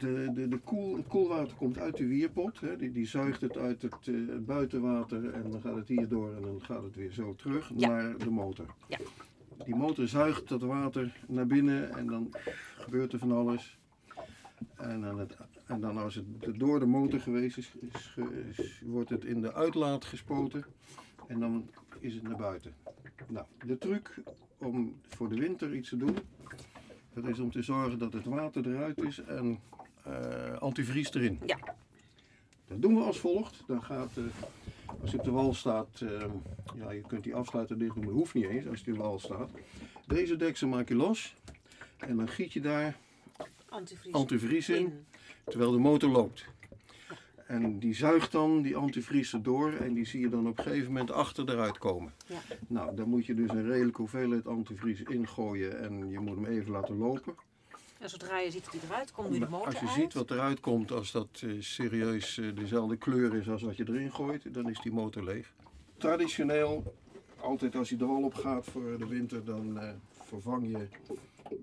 de, 0.00 0.30
de, 0.34 0.48
de 0.48 0.58
koel, 0.58 0.96
het 0.96 1.06
koelwater 1.06 1.56
komt 1.56 1.78
uit 1.78 1.96
de 1.96 2.06
wierpot. 2.06 2.60
Hè. 2.60 2.76
Die, 2.76 2.92
die 2.92 3.06
zuigt 3.06 3.40
het 3.40 3.56
uit 3.56 3.82
het 3.82 4.08
eh, 4.08 4.14
buitenwater 4.40 5.32
en 5.32 5.50
dan 5.50 5.60
gaat 5.60 5.76
het 5.76 5.88
hier 5.88 6.08
door 6.08 6.34
en 6.34 6.42
dan 6.42 6.60
gaat 6.62 6.82
het 6.82 6.94
weer 6.94 7.10
zo 7.12 7.34
terug 7.34 7.72
Ja. 7.76 7.88
naar 7.88 8.18
de 8.18 8.30
motor. 8.30 8.66
Ja. 8.88 8.98
Die 9.64 9.74
motor 9.76 10.08
zuigt 10.08 10.48
dat 10.48 10.62
water 10.62 11.20
naar 11.28 11.46
binnen 11.46 11.94
en 11.96 12.06
dan 12.06 12.30
gebeurt 12.78 13.12
er 13.12 13.18
van 13.18 13.32
alles. 13.32 13.78
En 14.76 15.00
dan, 15.00 15.18
het, 15.18 15.36
en 15.66 15.80
dan 15.80 15.96
als 15.96 16.14
het 16.14 16.24
door 16.58 16.78
de 16.80 16.86
motor 16.86 17.20
geweest 17.20 17.56
is, 17.58 17.74
is- 18.50 18.82
wordt 18.84 19.10
het 19.10 19.24
in 19.24 19.40
de 19.40 19.54
uitlaat 19.54 20.04
gespoten 20.04 20.64
en 21.26 21.40
dan 21.40 21.70
is 21.98 22.14
het 22.14 22.22
naar 22.22 22.36
buiten. 22.36 22.74
Nou, 23.28 23.46
de 23.66 23.78
truc 23.78 24.14
om 24.58 24.94
voor 25.08 25.28
de 25.28 25.36
winter 25.36 25.74
iets 25.74 25.88
te 25.88 25.96
doen, 25.96 26.16
dat 27.14 27.28
is 27.28 27.38
om 27.38 27.50
te 27.50 27.62
zorgen 27.62 27.98
dat 27.98 28.12
het 28.12 28.24
water 28.24 28.66
eruit 28.68 29.02
is 29.02 29.18
en 29.22 29.58
eh, 30.04 30.58
antivries 30.58 31.14
erin. 31.14 31.40
Ja. 31.46 31.58
Dat 32.68 32.82
doen 32.82 32.94
we 32.94 33.02
als 33.02 33.18
volgt. 33.18 33.62
Dan 33.66 33.82
gaat, 33.82 34.10
eh, 34.16 34.24
als 35.00 35.10
je 35.10 35.18
op 35.18 35.24
de 35.24 35.30
wal 35.30 35.54
staat, 35.54 36.00
eh, 36.00 36.24
ja, 36.74 36.90
je 36.90 37.00
kunt 37.00 37.24
die 37.24 37.34
afsluiten 37.34 37.78
dicht 37.78 37.94
doen, 37.94 38.04
maar 38.04 38.12
dat 38.12 38.18
hoeft 38.20 38.34
niet 38.34 38.48
eens 38.48 38.66
als 38.66 38.80
je 38.80 38.90
op 38.90 38.96
de 38.96 39.02
wal 39.02 39.18
staat. 39.18 39.50
Deze 40.06 40.36
deksel 40.36 40.68
maak 40.68 40.88
je 40.88 40.94
los 40.94 41.34
en 41.98 42.16
dan 42.16 42.28
giet 42.28 42.52
je 42.52 42.60
daar 42.60 42.96
Antivries. 43.68 44.14
antivries 44.14 44.68
in, 44.68 45.04
terwijl 45.44 45.70
de 45.70 45.78
motor 45.78 46.10
loopt. 46.10 46.44
En 47.46 47.78
die 47.78 47.94
zuigt 47.94 48.32
dan 48.32 48.62
die 48.62 48.76
antivries 48.76 49.32
erdoor 49.32 49.72
en 49.72 49.94
die 49.94 50.06
zie 50.06 50.20
je 50.20 50.28
dan 50.28 50.48
op 50.48 50.58
een 50.58 50.64
gegeven 50.64 50.86
moment 50.86 51.10
achter 51.10 51.50
eruit 51.50 51.78
komen. 51.78 52.12
Ja. 52.26 52.40
Nou, 52.66 52.96
dan 52.96 53.08
moet 53.08 53.26
je 53.26 53.34
dus 53.34 53.50
een 53.50 53.66
redelijke 53.66 54.00
hoeveelheid 54.00 54.46
antivries 54.46 55.02
ingooien 55.02 55.80
en 55.80 56.10
je 56.10 56.18
moet 56.18 56.36
hem 56.36 56.44
even 56.44 56.70
laten 56.70 56.96
lopen. 56.96 57.34
En 58.00 58.10
zodra 58.10 58.38
je 58.38 58.50
ziet 58.50 58.64
dat 58.64 58.72
hij 58.72 58.80
eruit 58.90 59.12
komt, 59.12 59.28
doe 59.28 59.38
je 59.38 59.44
de 59.44 59.50
motor 59.50 59.66
als 59.66 59.80
je 59.80 59.86
uit. 59.86 59.94
ziet 59.94 60.12
wat 60.12 60.30
eruit 60.30 60.60
komt, 60.60 60.90
als 60.90 61.12
dat 61.12 61.42
eh, 61.44 61.50
serieus 61.58 62.38
eh, 62.38 62.54
dezelfde 62.54 62.96
kleur 62.96 63.34
is 63.34 63.48
als 63.48 63.62
wat 63.62 63.76
je 63.76 63.84
erin 63.88 64.12
gooit, 64.12 64.54
dan 64.54 64.70
is 64.70 64.80
die 64.80 64.92
motor 64.92 65.24
leeg. 65.24 65.52
Traditioneel, 65.96 66.94
altijd 67.40 67.76
als 67.76 67.88
je 67.88 67.96
de 67.96 68.06
wal 68.06 68.22
op 68.22 68.34
gaat 68.34 68.64
voor 68.64 68.98
de 68.98 69.06
winter, 69.06 69.44
dan 69.44 69.78
eh, 69.78 69.90
vervang 70.24 70.66
je 70.70 70.88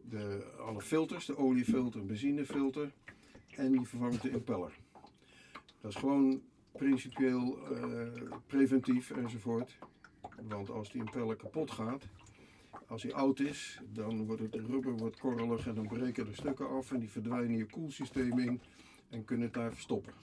de, 0.09 0.45
alle 0.67 0.81
filters, 0.81 1.25
de 1.25 1.37
oliefilter, 1.37 2.05
benzinefilter 2.05 2.91
en 3.55 3.71
je 3.71 3.85
vervangt 3.85 4.21
de 4.21 4.29
impeller. 4.29 4.71
Dat 5.81 5.91
is 5.91 5.97
gewoon 5.97 6.41
principieel 6.71 7.59
preventief 8.47 9.11
enzovoort. 9.11 9.77
Want 10.47 10.69
als 10.69 10.91
die 10.91 11.01
impeller 11.01 11.35
kapot 11.35 11.71
gaat, 11.71 12.03
als 12.87 13.03
hij 13.03 13.13
oud 13.13 13.39
is, 13.39 13.79
dan 13.93 14.25
wordt 14.25 14.41
het 14.41 14.55
rubber 14.55 14.97
wordt 14.97 15.19
korrelig 15.19 15.67
en 15.67 15.75
dan 15.75 15.87
breken 15.87 16.27
er 16.27 16.35
stukken 16.35 16.69
af 16.69 16.91
en 16.91 16.99
die 16.99 17.09
verdwijnen 17.09 17.57
je 17.57 17.65
koelsysteem 17.65 18.39
in 18.39 18.61
en 19.09 19.25
kunnen 19.25 19.45
het 19.45 19.53
daar 19.55 19.73
verstoppen. 19.73 20.13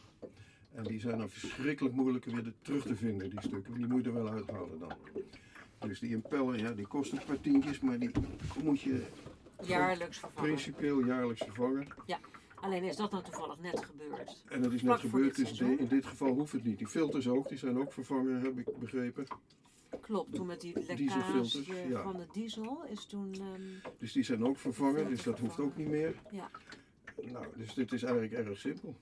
En 0.73 0.85
die 0.85 1.01
zijn 1.01 1.19
dan 1.19 1.29
verschrikkelijk 1.31 1.95
moeilijk 1.95 2.25
weer 2.25 2.53
terug 2.63 2.87
te 2.87 2.97
vinden, 2.97 3.31
die 3.31 3.41
stukken. 3.43 3.75
Die 3.75 3.87
moet 3.87 4.05
je 4.05 4.09
er 4.11 4.15
wel 4.15 4.29
uithalen 4.29 4.79
dan. 4.79 4.93
Dus 5.79 5.99
die 6.01 6.11
impeller, 6.11 6.59
ja, 6.59 6.71
die 6.73 6.87
kost 6.87 7.13
een 7.13 7.25
paar 7.27 7.41
tientjes, 7.41 7.81
maar 7.81 7.99
die 7.99 8.11
moet 8.63 8.81
je 8.81 9.07
Jaarlijks 9.63 10.19
vervangen. 10.19 10.51
principieel 10.51 11.05
jaarlijks 11.05 11.43
vervangen. 11.43 11.87
Alleen 12.55 12.83
is 12.83 12.97
dat 12.97 13.11
nou 13.11 13.25
toevallig 13.25 13.59
net 13.61 13.85
gebeurd. 13.85 14.45
En 14.49 14.63
dat 14.63 14.73
is 14.73 14.83
net 14.83 15.01
gebeurd, 15.01 15.37
dit 15.37 15.49
dus 15.49 15.59
de- 15.59 15.77
in 15.79 15.87
dit 15.89 16.07
geval 16.07 16.33
hoeft 16.35 16.53
het 16.53 16.65
niet. 16.65 16.79
Die 16.79 16.87
filters 16.87 17.29
ook, 17.29 17.49
die 17.49 17.59
zijn 17.59 17.79
ook 17.79 17.93
vervangen, 17.93 18.41
heb 18.41 18.59
ik 18.59 18.79
begrepen. 18.79 19.27
Klopt, 20.05 20.35
toen 20.35 20.47
met 20.47 20.61
die 20.61 20.75
lekkage 20.87 21.89
ja. 21.89 22.03
van 22.03 22.17
de 22.17 22.27
diesel 22.33 22.85
is 22.85 23.05
toen... 23.07 23.33
ehm, 23.33 23.93
Dus 23.99 24.13
die 24.13 24.23
zijn 24.23 24.45
ook 24.47 24.59
vervangen, 24.59 25.09
dus 25.09 25.23
dat 25.23 25.39
hoeft 25.39 25.61
ook 25.61 25.77
niet 25.77 25.89
meer. 25.89 26.15
Ja. 26.31 26.51
Nou, 27.23 27.47
dus 27.57 27.75
dit 27.75 27.93
is 27.93 28.03
eigenlijk 28.03 28.33
erg 28.33 28.59
simpel. 28.59 28.95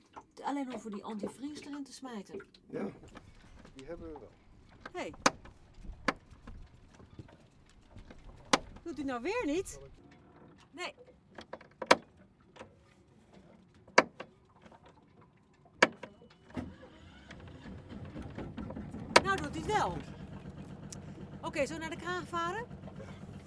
alleen 0.42 0.70
hoeven 0.70 0.90
die 0.90 1.04
antivries 1.04 1.60
erin 1.60 1.84
te 1.84 1.92
smijten. 1.92 2.42
Ja, 2.70 2.90
die 3.74 3.86
hebben 3.86 4.12
we 4.12 4.18
wel. 4.18 4.30
Hey. 4.92 5.12
Doet 8.82 8.96
hij 8.96 9.04
nou 9.04 9.22
weer 9.22 9.42
niet? 9.46 9.80
Nee. 10.70 10.94
Nou 19.22 19.36
doet 19.36 19.50
hij 19.54 19.60
het 19.60 19.66
wel. 19.66 19.96
Oké, 22.12 22.20
zo 22.20 22.20
naar 22.20 22.20
de 22.20 22.26
kraan 22.26 22.26
varen? 22.26 22.64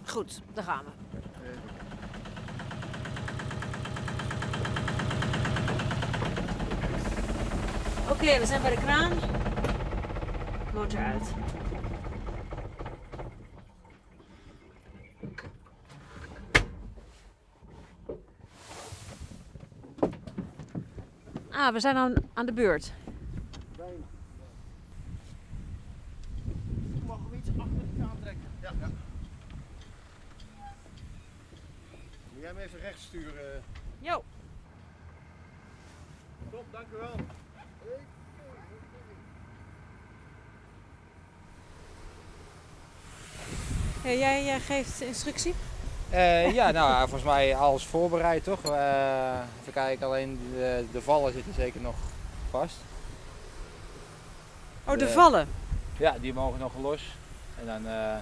Goed, 0.05 0.41
daar 0.53 0.63
gaan 0.63 0.83
we. 0.83 0.91
Oké, 8.11 8.39
we 8.39 8.45
zijn 8.45 8.61
bij 8.61 8.75
de 8.75 8.81
kraan. 8.81 9.11
Motor 10.73 10.99
uit. 10.99 11.33
Ah, 21.51 21.73
we 21.73 21.79
zijn 21.79 21.95
aan, 21.95 22.13
aan 22.33 22.45
de 22.45 22.53
beurt. 22.53 22.93
Mag 27.05 27.17
hem 27.17 27.39
iets 27.39 27.49
achter 27.49 27.77
de 27.77 27.95
kraan 27.97 28.17
trekken? 28.21 28.43
Ja, 28.61 28.71
ja. 28.79 28.87
Moet 32.33 32.39
jij 32.39 32.47
hem 32.47 32.57
even 32.57 32.79
recht 32.79 32.94
sturen? 33.07 33.63
Jo. 33.99 34.23
Top, 36.51 36.63
dank 36.71 36.85
u 36.93 36.97
wel. 36.97 37.15
Ja, 44.03 44.11
jij, 44.11 44.43
jij 44.43 44.59
geeft 44.59 45.01
instructie? 45.01 45.53
Eh, 46.09 46.53
ja, 46.53 46.71
nou, 46.71 46.89
ja, 46.91 46.99
volgens 47.09 47.23
mij 47.23 47.55
alles 47.55 47.85
voorbereid, 47.85 48.43
toch? 48.43 48.63
Eh, 48.63 49.39
even 49.61 49.73
kijken, 49.73 50.05
alleen 50.05 50.39
de, 50.53 50.85
de 50.91 51.01
vallen 51.01 51.33
zitten 51.33 51.53
zeker 51.53 51.81
nog 51.81 51.95
vast. 52.49 52.75
Oh, 54.83 54.91
de 54.93 54.97
De- 54.97 55.09
vallen. 55.09 55.47
Ja, 55.97 56.15
die 56.21 56.33
mogen 56.33 56.59
nog 56.59 56.71
los. 56.81 57.01
En 57.59 57.65
dan, 57.65 57.87
eh, 57.87 58.15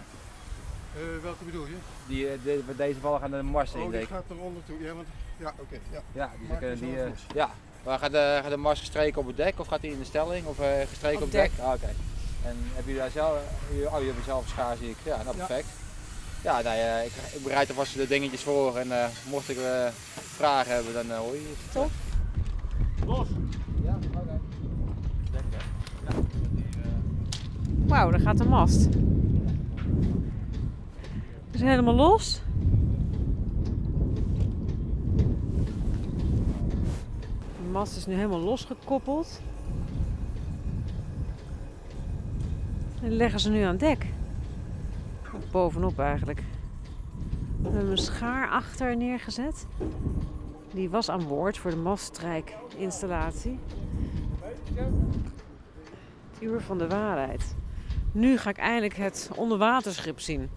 Eh, 0.96 1.24
welke 1.24 1.44
bedoel 1.46 1.66
je? 1.66 1.76
die, 2.08 2.28
eh, 2.28 2.34
de, 2.44 2.64
deze 2.78 3.00
vallen 3.00 3.20
gaan 3.20 3.32
de 3.32 3.42
mast 3.42 3.74
in, 3.74 3.80
Oh, 3.80 3.86
die 3.86 3.92
denk 3.92 4.04
ik. 4.04 4.10
gaat 4.10 4.24
eronder 4.30 4.62
toe. 4.66 4.76
Ja, 4.84 4.94
want, 4.94 5.08
ja 5.38 5.54
oké. 5.60 5.80
ja. 5.92 6.00
Ja, 6.12 6.32
die, 6.40 6.48
Maak 6.48 6.60
kunnen 6.60 6.80
die 6.80 7.00
eh, 7.02 7.12
ja. 7.36 7.50
Maar 7.84 8.00
gaat 8.00 8.12
de, 8.12 8.40
gaat 8.42 8.50
de 8.50 8.58
mast 8.58 8.80
gestreken 8.80 9.22
op 9.22 9.28
het 9.28 9.38
dek 9.38 9.60
of 9.60 9.68
gaat 9.68 9.82
die 9.82 9.92
in 9.92 10.00
de 10.00 10.06
stelling 10.06 10.46
of 10.46 10.60
eh, 10.60 10.68
gestreken 10.90 11.18
Op 11.18 11.24
op, 11.24 11.32
het 11.32 11.42
dek? 11.42 11.52
Ah, 11.66 11.74
oké. 11.74 11.90
En 12.46 12.56
heb 12.74 12.88
je 12.88 12.96
daar 12.96 13.10
zelf, 13.12 13.38
oh 13.94 14.00
je 14.00 14.06
hebt 14.06 14.26
zelf 14.26 14.44
een 14.44 14.50
schaar 14.50 14.78
zie 14.78 14.90
ik. 14.90 14.96
Ja, 15.04 15.24
nou 15.24 15.36
perfect. 15.36 15.68
Ja, 16.44 16.62
nou, 16.62 16.78
ja, 16.78 16.98
ik, 16.98 17.12
ik 17.34 17.44
bereid 17.44 17.70
alvast 17.70 17.96
de 17.96 18.08
dingetjes 18.08 18.42
voor 18.42 18.78
en 18.78 18.92
eh, 18.92 19.08
mocht 19.30 19.50
ik 19.50 19.58
vragen 20.16 20.74
hebben, 20.74 20.94
dan 20.94 21.12
eh, 21.12 21.18
hoor 21.18 21.34
je 21.34 21.54
het. 21.56 21.72
Top. 21.72 21.90
Los! 23.06 23.28
Ja, 23.84 23.98
oké. 24.16 24.40
Dek, 25.32 25.42
hè. 25.50 25.58
Ja. 26.08 26.22
Die, 26.52 26.64
eh, 26.84 26.90
Wauw, 27.88 28.12
daar 28.12 28.20
gaat 28.20 28.38
de 28.38 28.46
mast. 28.46 28.88
Is 31.54 31.62
helemaal 31.62 31.94
los. 31.94 32.42
De 37.62 37.70
mast 37.72 37.98
is 37.98 38.06
nu 38.06 38.14
helemaal 38.14 38.40
losgekoppeld. 38.40 39.42
En 43.02 43.12
leggen 43.12 43.40
ze 43.40 43.50
nu 43.50 43.62
aan 43.62 43.78
dek. 43.78 44.06
Bovenop 45.52 46.00
eigenlijk. 46.00 46.44
We 47.62 47.70
hebben 47.70 47.92
een 47.92 47.98
schaar 47.98 48.50
achter 48.50 48.98
neergezet. 48.98 49.68
Die 50.74 50.90
was 50.90 51.10
aan 51.10 51.28
boord 51.28 51.58
voor 51.58 51.72
de 51.72 51.78
maststrijkinstallatie. 51.78 53.60
Het 56.32 56.42
uur 56.42 56.62
van 56.62 56.78
de 56.78 56.88
waarheid. 56.88 57.56
Nu 58.12 58.38
ga 58.38 58.50
ik 58.50 58.58
eindelijk 58.58 58.96
het 58.96 59.32
onderwaterschip 59.36 60.20
zien. 60.20 60.50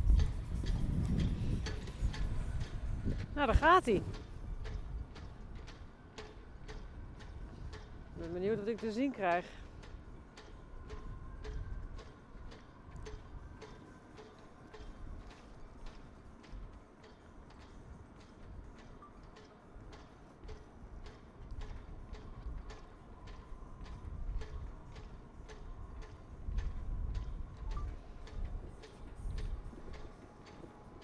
Nou, 3.37 3.49
daar 3.49 3.57
gaat 3.57 3.85
hij. 3.85 3.95
Ik 3.95 4.03
ben 8.19 8.33
benieuwd 8.33 8.59
wat 8.59 8.69
ik 8.69 8.79
te 8.79 8.93
zien 8.93 9.13
krijg. 9.13 9.45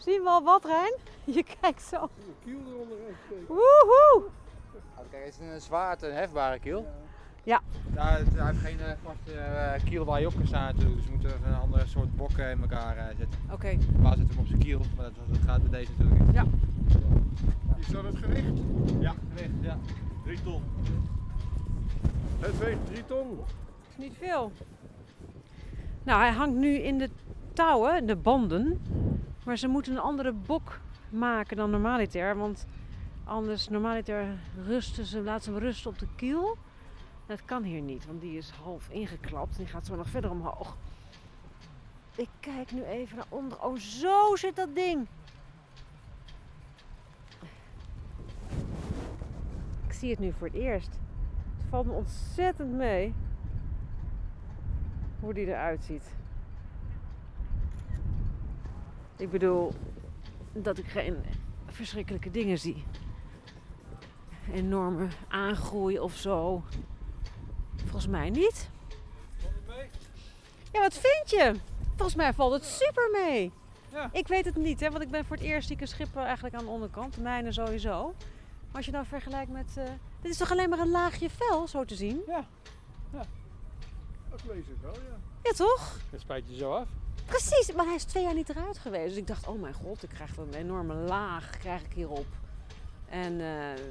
Zien 0.04 0.23
we 0.23 0.28
al 0.28 0.42
wat, 0.42 0.64
Rijn? 0.64 0.94
Je 1.37 1.44
kijkt 1.61 1.82
zo. 1.82 2.09
Kiel 2.44 2.59
eronder. 2.66 2.97
Woehoe! 3.47 4.23
Kijk, 5.11 5.25
het 5.25 5.38
is 5.40 5.49
een 5.49 5.61
zwaard, 5.61 6.02
een 6.02 6.12
hefbare 6.12 6.59
kiel. 6.59 6.87
Ja. 7.42 7.61
Ja, 7.94 8.16
het, 8.16 8.35
hij 8.35 8.47
heeft 8.47 8.59
geen 8.59 8.80
eh, 8.80 8.92
vaste 9.02 9.32
eh, 9.32 9.85
kiel 9.85 10.04
waar 10.04 10.21
je 10.21 10.26
op 10.26 10.35
kan 10.35 10.46
staan 10.46 10.74
natuurlijk, 10.74 10.96
dus 10.96 11.05
we 11.05 11.11
moeten 11.11 11.29
even 11.29 11.48
een 11.48 11.61
andere 11.61 11.87
soort 11.87 12.16
bokken 12.16 12.50
in 12.50 12.61
elkaar 12.61 12.96
eh, 12.96 13.05
zetten. 13.07 13.38
Oké. 13.53 13.79
Normaal 13.92 14.14
zetten 14.16 14.29
we 14.29 14.33
hem 14.33 14.42
op 14.42 14.46
zijn 14.46 14.59
kiel, 14.59 14.81
maar 14.96 15.05
dat, 15.05 15.14
dat 15.29 15.38
gaat 15.46 15.70
bij 15.70 15.81
deze 15.81 15.90
natuurlijk 15.98 16.26
niet. 16.26 16.35
Ja. 16.35 16.46
Is 17.79 17.87
dat 17.87 18.05
het 18.05 18.16
gewicht? 18.16 18.61
Ja, 19.00 19.14
gewicht, 19.29 19.53
ja. 19.61 19.79
3 20.24 20.42
ton. 20.42 20.62
Het 22.38 22.59
weegt 22.59 22.87
3 22.87 23.05
ton. 23.05 23.38
is 23.90 23.96
niet 23.96 24.14
veel. 24.18 24.53
Nou, 26.03 26.20
hij 26.20 26.33
hangt 26.33 26.57
nu 26.57 26.74
in 26.74 26.98
de 26.98 27.11
touwen, 27.53 28.07
de 28.07 28.16
banden. 28.16 28.81
Maar 29.44 29.57
ze 29.57 29.68
moeten 29.68 29.92
een 29.92 30.00
andere 30.00 30.33
bok 30.33 30.81
maken 31.11 31.57
dan 31.57 31.70
normaliter. 31.70 32.37
Want 32.37 32.66
anders, 33.24 33.68
normaliter 33.68 34.38
rusten 34.64 35.05
ze, 35.05 35.20
laten 35.20 35.52
ze 35.52 35.59
rusten 35.59 35.90
op 35.90 35.98
de 35.98 36.09
kiel. 36.16 36.57
Dat 37.26 37.44
kan 37.44 37.62
hier 37.62 37.81
niet, 37.81 38.07
want 38.07 38.20
die 38.20 38.37
is 38.37 38.50
half 38.50 38.88
ingeklapt. 38.88 39.57
Die 39.57 39.66
gaat 39.66 39.87
zo 39.87 39.96
nog 39.96 40.09
verder 40.09 40.31
omhoog. 40.31 40.76
Ik 42.16 42.28
kijk 42.40 42.72
nu 42.72 42.83
even 42.83 43.16
naar 43.16 43.26
onder. 43.28 43.62
Oh, 43.62 43.76
zo 43.76 44.37
zit 44.37 44.57
dat 44.57 44.74
ding. 44.74 45.07
Ik 49.87 49.92
zie 49.92 50.11
het 50.11 50.18
nu 50.18 50.33
voor 50.33 50.46
het 50.46 50.57
eerst. 50.57 50.90
Het 51.57 51.66
valt 51.68 51.87
me 51.87 51.92
ontzettend 51.92 52.72
mee 52.72 53.14
hoe 55.20 55.35
die 55.35 55.46
eruit 55.46 55.85
ziet. 55.85 56.14
Ik 59.22 59.30
bedoel 59.30 59.72
dat 60.52 60.78
ik 60.78 60.87
geen 60.87 61.16
verschrikkelijke 61.66 62.30
dingen 62.30 62.58
zie. 62.58 62.85
Enorme 64.52 65.08
aangroei 65.28 65.98
of 65.98 66.16
zo. 66.16 66.62
Volgens 67.76 68.06
mij 68.06 68.30
niet. 68.30 68.70
Ja, 70.72 70.80
wat 70.80 70.94
vind 70.94 71.30
je? 71.30 71.54
Volgens 71.87 72.14
mij 72.14 72.32
valt 72.32 72.52
het 72.52 72.64
super 72.64 73.11
mee. 73.12 73.52
Ja. 73.92 74.11
Ik 74.12 74.28
weet 74.28 74.44
het 74.44 74.56
niet, 74.56 74.80
hè, 74.80 74.90
want 74.90 75.02
ik 75.02 75.11
ben 75.11 75.24
voor 75.24 75.37
het 75.37 75.44
eerst 75.44 75.66
zie 75.66 75.76
ik 75.76 75.82
een 75.82 75.88
schip 75.88 76.16
eigenlijk 76.16 76.54
aan 76.54 76.64
de 76.64 76.70
onderkant. 76.70 77.14
De 77.14 77.20
mijne 77.20 77.52
sowieso. 77.52 78.14
Maar 78.66 78.76
als 78.76 78.87
je 78.87 78.92
nou 78.92 79.06
vergelijkt 79.06 79.50
met... 79.50 79.76
eh, 79.76 79.85
dit 80.20 80.30
is 80.30 80.37
toch 80.37 80.50
alleen 80.50 80.68
maar 80.68 80.78
een 80.78 80.90
laagje 80.90 81.30
vel, 81.30 81.68
zo 81.68 81.85
te 81.85 81.94
zien? 81.94 82.20
Dat 84.33 84.45
lees 84.45 84.66
ik 84.66 84.77
wel, 84.81 84.92
ja. 84.95 85.18
Ja, 85.42 85.51
toch? 85.51 85.99
Het 86.11 86.21
spijt 86.21 86.49
je 86.49 86.57
zo 86.57 86.73
af. 86.73 86.88
Precies, 87.27 87.73
maar 87.73 87.87
hij 87.87 87.95
is 87.95 88.05
twee 88.05 88.23
jaar 88.23 88.35
niet 88.35 88.49
eruit 88.49 88.79
geweest. 88.79 89.09
Dus 89.09 89.16
ik 89.16 89.27
dacht, 89.27 89.47
oh 89.47 89.61
mijn 89.61 89.75
god, 89.75 90.03
ik 90.03 90.09
krijg 90.09 90.37
een 90.37 90.55
enorme 90.55 90.95
laag 90.95 91.51
krijg 91.51 91.83
ik 91.83 91.92
hierop. 91.92 92.27
En 93.09 93.40
eh, 93.40 93.83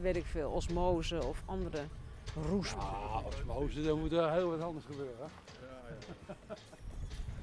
weet 0.00 0.16
ik 0.16 0.24
veel, 0.24 0.50
osmose 0.50 1.24
of 1.24 1.42
andere 1.44 1.84
roes. 2.48 2.74
Ah, 2.74 3.26
osmose, 3.26 3.82
dan 3.82 4.00
moet 4.00 4.12
er 4.12 4.32
heel 4.32 4.48
wat 4.48 4.60
anders 4.60 4.84
gebeuren. 4.84 5.30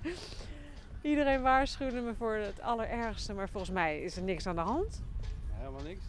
Iedereen 1.01 1.41
waarschuwde 1.41 2.01
me 2.01 2.15
voor 2.15 2.33
het 2.33 2.61
allerergste, 2.61 3.33
maar 3.33 3.49
volgens 3.49 3.71
mij 3.71 4.01
is 4.01 4.15
er 4.15 4.23
niks 4.23 4.47
aan 4.47 4.55
de 4.55 4.61
hand. 4.61 5.01
Helemaal 5.51 5.83
niks. 5.83 6.03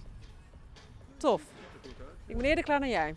Tof. 1.16 1.42
Ik 2.26 2.36
ben 2.36 2.44
eerder 2.44 2.64
klaar 2.64 2.80
dan 2.80 2.88
jij. 2.88 3.14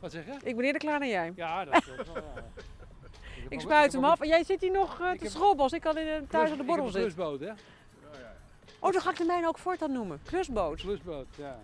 Wat 0.00 0.10
zeg 0.12 0.24
je? 0.26 0.32
Ik 0.42 0.56
ben 0.56 0.64
eerder 0.64 0.80
klaar 0.80 0.98
dan 0.98 1.08
jij. 1.08 1.32
Ja, 1.36 1.64
dat 1.64 1.74
is 1.76 1.86
wel. 1.86 2.14
ja. 2.14 2.22
Ik 3.48 3.60
spuit 3.60 3.92
hem 3.92 4.04
af. 4.04 4.20
En 4.20 4.28
jij 4.28 4.44
zit 4.44 4.60
hier 4.60 4.70
nog 4.70 5.00
eh, 5.00 5.10
te 5.10 5.28
schrobben 5.30 5.62
als 5.62 5.72
ik 5.72 5.86
al 5.86 5.96
in, 5.96 6.06
eh, 6.06 6.12
thuis 6.12 6.28
klus- 6.28 6.50
op 6.50 6.58
de 6.58 6.64
borrel 6.64 6.88
zit. 6.88 7.00
klusboot, 7.02 7.40
hè? 7.40 7.50
Oh, 8.80 8.92
dan 8.92 9.00
ga 9.00 9.10
ik 9.10 9.16
de 9.16 9.24
mijne 9.24 9.46
ook 9.46 9.58
voortaan 9.58 9.92
noemen. 9.92 10.20
Klusboot. 10.24 10.80
Klusboot, 10.80 11.26
ja. 11.36 11.58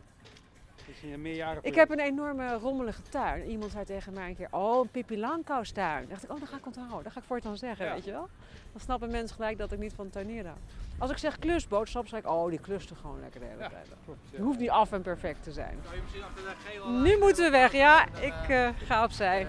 Is 0.87 1.03
een 1.13 1.27
Ik 1.63 1.75
heb 1.75 1.91
een 1.91 1.99
enorme 2.01 2.55
rommelige 2.55 3.03
tuin. 3.03 3.45
Iemand 3.45 3.71
zei 3.73 3.85
tegen 3.85 4.13
mij 4.13 4.29
een 4.29 4.37
keer, 4.37 4.49
oh, 4.51 4.81
een 4.81 4.89
Pippi 4.89 5.19
Langkous 5.19 5.71
tuin. 5.71 6.01
Dan 6.01 6.09
dacht 6.09 6.25
ik, 6.25 6.31
oh, 6.33 6.41
dat 6.41 6.49
ga 6.49 6.57
ik 6.57 6.67
onthouden. 6.67 7.03
Dat 7.03 7.13
ga 7.13 7.19
ik 7.21 7.27
voortaan 7.27 7.57
zeggen, 7.57 7.87
Ja. 7.87 7.93
weet 7.93 8.05
je 8.05 8.11
wel. 8.11 8.29
Dan 8.77 8.85
snappen 8.85 9.11
mensen 9.11 9.37
gelijk 9.37 9.59
dat 9.59 9.73
ik 9.73 9.79
niet 9.79 9.93
van 9.95 10.11
tuinieren 10.11 10.47
hou. 10.47 10.57
Als 10.99 11.11
ik 11.11 11.19
zeg 11.19 11.39
klusboot, 11.39 11.89
snap 11.89 12.03
ze 12.03 12.09
gelijk, 12.09 12.27
oh, 12.35 12.49
die 12.51 12.59
klust 12.59 12.91
er 12.91 12.97
gewoon 12.97 13.21
lekker 13.21 13.41
de 13.41 13.47
hele 13.47 13.61
Ja. 13.63 13.69
tijd. 13.69 13.89
Het 14.31 14.41
hoeft 14.41 14.59
niet 14.59 14.71
af 14.71 14.93
en 14.93 15.03
perfect 15.03 15.43
te 15.43 15.53
zijn. 15.53 15.79
Zou 15.83 15.95
je 15.95 16.01
misschien 16.03 16.23
achter 16.25 16.43
de 16.43 16.55
gele... 16.65 17.01
Nu 17.01 17.19
moeten 17.19 17.45
we 17.45 17.51
weg, 17.51 17.73
ja. 17.73 18.07
Ik 18.21 18.49
eh, 18.49 18.69
ga 18.85 19.05
opzij. 19.05 19.47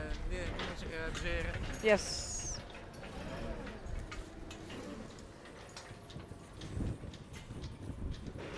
bezeren. 1.13 1.51
Yes. 1.81 2.35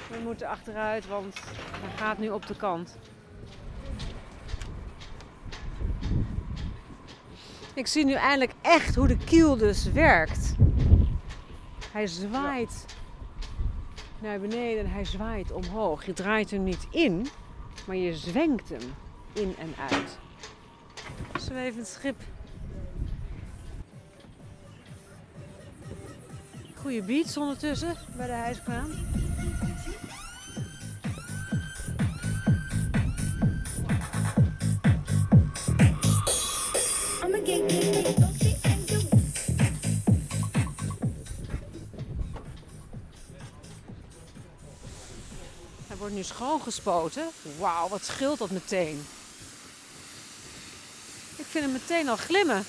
We 0.10 0.20
moeten 0.24 0.48
achteruit, 0.48 1.08
want 1.08 1.36
hij 1.82 1.98
gaat 1.98 2.18
nu 2.18 2.30
op 2.30 2.46
de 2.48 2.56
kant. 2.56 2.98
Ik 7.74 7.88
zie 7.88 8.06
nu 8.06 8.14
eindelijk 8.14 8.52
echt 8.62 8.96
hoe 8.96 9.08
de 9.08 9.18
kiel 9.18 9.58
dus 9.58 9.92
werkt. 9.92 10.56
Hij 11.92 12.08
zwaait 12.08 12.86
naar 14.20 14.40
beneden 14.40 14.84
en 14.86 14.92
hij 14.92 15.06
zwaait 15.06 15.52
omhoog. 15.52 16.06
Je 16.06 16.14
draait 16.14 16.52
hem 16.52 16.64
niet 16.64 16.88
in, 16.90 17.28
maar 17.88 17.96
je 17.96 18.16
zwenkt 18.16 18.70
hem 18.70 18.94
in 19.34 19.56
en 19.58 19.74
uit. 19.90 20.18
Zwevend 21.40 21.88
schip. 21.88 22.22
Goede 26.76 27.04
beats 27.04 27.38
ondertussen 27.38 27.98
bij 28.18 28.28
de 28.28 28.34
hijskraan. 28.34 28.92
Wordt 46.10 46.30
nu 46.30 46.36
schoongespoten. 46.36 47.24
Wauw, 47.58 47.88
wat 47.88 48.06
scheelt 48.06 48.40
dat 48.40 48.50
meteen. 48.50 49.08
Ik 51.36 51.46
vind 51.50 51.64
hem 51.64 51.74
meteen 51.74 52.10
al 52.10 52.16
glimmen. 52.16 52.66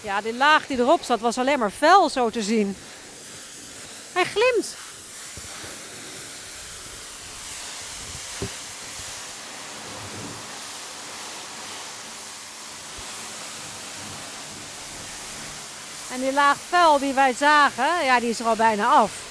Ja, 0.00 0.20
die 0.20 0.34
laag 0.34 0.66
die 0.66 0.78
erop 0.78 1.02
zat 1.02 1.20
was 1.20 1.38
alleen 1.38 1.58
maar 1.58 1.70
vuil 1.70 2.08
zo 2.08 2.30
te 2.30 2.42
zien. 2.42 2.76
Hij 4.12 4.24
glimt. 4.24 4.74
En 16.12 16.20
die 16.20 16.32
laag 16.32 16.56
vuil 16.68 16.98
die 16.98 17.12
wij 17.12 17.34
zagen, 17.34 18.04
ja, 18.04 18.20
die 18.20 18.30
is 18.30 18.40
er 18.40 18.46
al 18.46 18.56
bijna 18.56 18.86
af. 18.86 19.25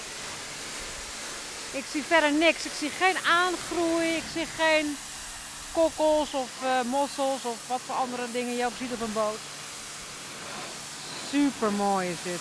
Ik 1.75 1.85
zie 1.91 2.03
verder 2.03 2.31
niks. 2.31 2.65
Ik 2.65 2.71
zie 2.77 2.89
geen 2.89 3.17
aangroei. 3.17 4.15
Ik 4.15 4.23
zie 4.33 4.45
geen 4.45 4.97
kokkels 5.71 6.33
of 6.33 6.63
eh, 6.63 6.81
mossels 6.81 7.45
of 7.45 7.67
wat 7.67 7.81
voor 7.85 7.95
andere 7.95 8.31
dingen 8.31 8.55
je 8.55 8.65
ook 8.65 8.77
ziet 8.77 8.93
op 8.93 9.01
een 9.01 9.13
boot. 9.13 9.39
Super 11.29 11.71
mooi 11.71 12.09
is 12.09 12.21
dit. 12.23 12.39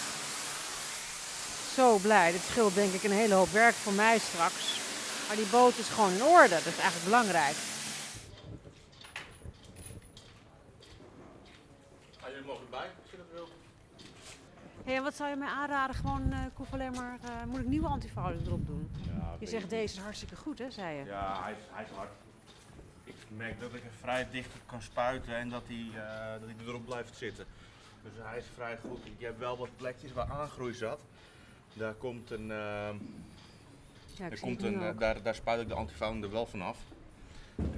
Zo 1.75 1.97
blij. 1.97 2.33
Dit 2.33 2.41
scheelt 2.51 2.75
denk 2.75 2.93
ik 2.93 3.03
een 3.03 3.13
hele 3.13 3.35
hoop 3.35 3.53
werk 3.53 3.75
voor 3.75 3.93
mij 3.93 4.19
straks. 4.19 4.81
Maar 5.27 5.37
die 5.37 5.47
boot 5.47 5.79
is 5.79 5.89
gewoon 5.89 6.13
in 6.13 6.25
orde. 6.25 6.49
Dat 6.49 6.73
is 6.73 6.83
eigenlijk 6.83 7.05
belangrijk. 7.05 7.57
Ga 12.21 12.29
jullie 12.29 12.45
mogen 12.47 12.71
bij, 12.71 12.91
en 14.85 15.03
wat 15.03 15.15
zou 15.15 15.31
je 15.31 15.37
mij 15.37 15.49
aanraden? 15.49 15.97
Gewoon, 15.97 16.35
hoef 16.55 16.73
alleen 16.73 16.93
maar, 16.93 17.19
eh, 17.23 17.45
moet 17.47 17.61
ik 17.61 17.67
nieuwe 17.67 17.87
antifouling 17.87 18.47
erop 18.47 18.67
doen? 18.67 18.91
Ja, 19.17 19.37
Je 19.39 19.47
zegt 19.47 19.71
deze 19.71 19.97
is 19.97 20.03
hartstikke 20.03 20.37
goed, 20.37 20.59
hè, 20.59 20.71
zei 20.71 20.99
je? 20.99 21.05
Ja, 21.05 21.43
hij 21.43 21.53
is, 21.53 21.59
hij 21.71 21.85
is 21.85 21.91
hard. 21.91 22.11
Ik 23.05 23.15
merk 23.29 23.61
dat 23.61 23.75
ik 23.75 23.85
er 23.85 23.91
vrij 24.01 24.27
dicht 24.31 24.55
op 24.55 24.61
kan 24.67 24.83
spuiten 24.83 25.37
en 25.37 25.49
dat 25.49 25.63
hij, 25.67 26.03
eh, 26.03 26.41
dat 26.41 26.49
hij 26.57 26.67
erop 26.67 26.85
blijft 26.85 27.17
zitten. 27.17 27.47
Dus 28.03 28.13
hij 28.23 28.39
is 28.39 28.45
vrij 28.55 28.79
goed. 28.79 28.99
Je 29.19 29.25
hebt 29.25 29.39
wel 29.39 29.57
wat 29.57 29.69
plekjes 29.77 30.13
waar 30.13 30.31
aangroei 30.31 30.75
zat. 30.75 31.01
Daar 31.73 31.95
komt 31.95 32.31
een, 32.31 32.47
Ja, 32.47 32.93
daar, 34.29 34.39
komt 34.41 34.63
een 34.63 34.99
daar, 34.99 35.23
daar 35.23 35.35
spuit 35.35 35.61
ik 35.61 35.69
de 35.69 35.75
antifouling 35.75 36.25
er 36.25 36.31
wel 36.31 36.47
vanaf. 36.47 36.79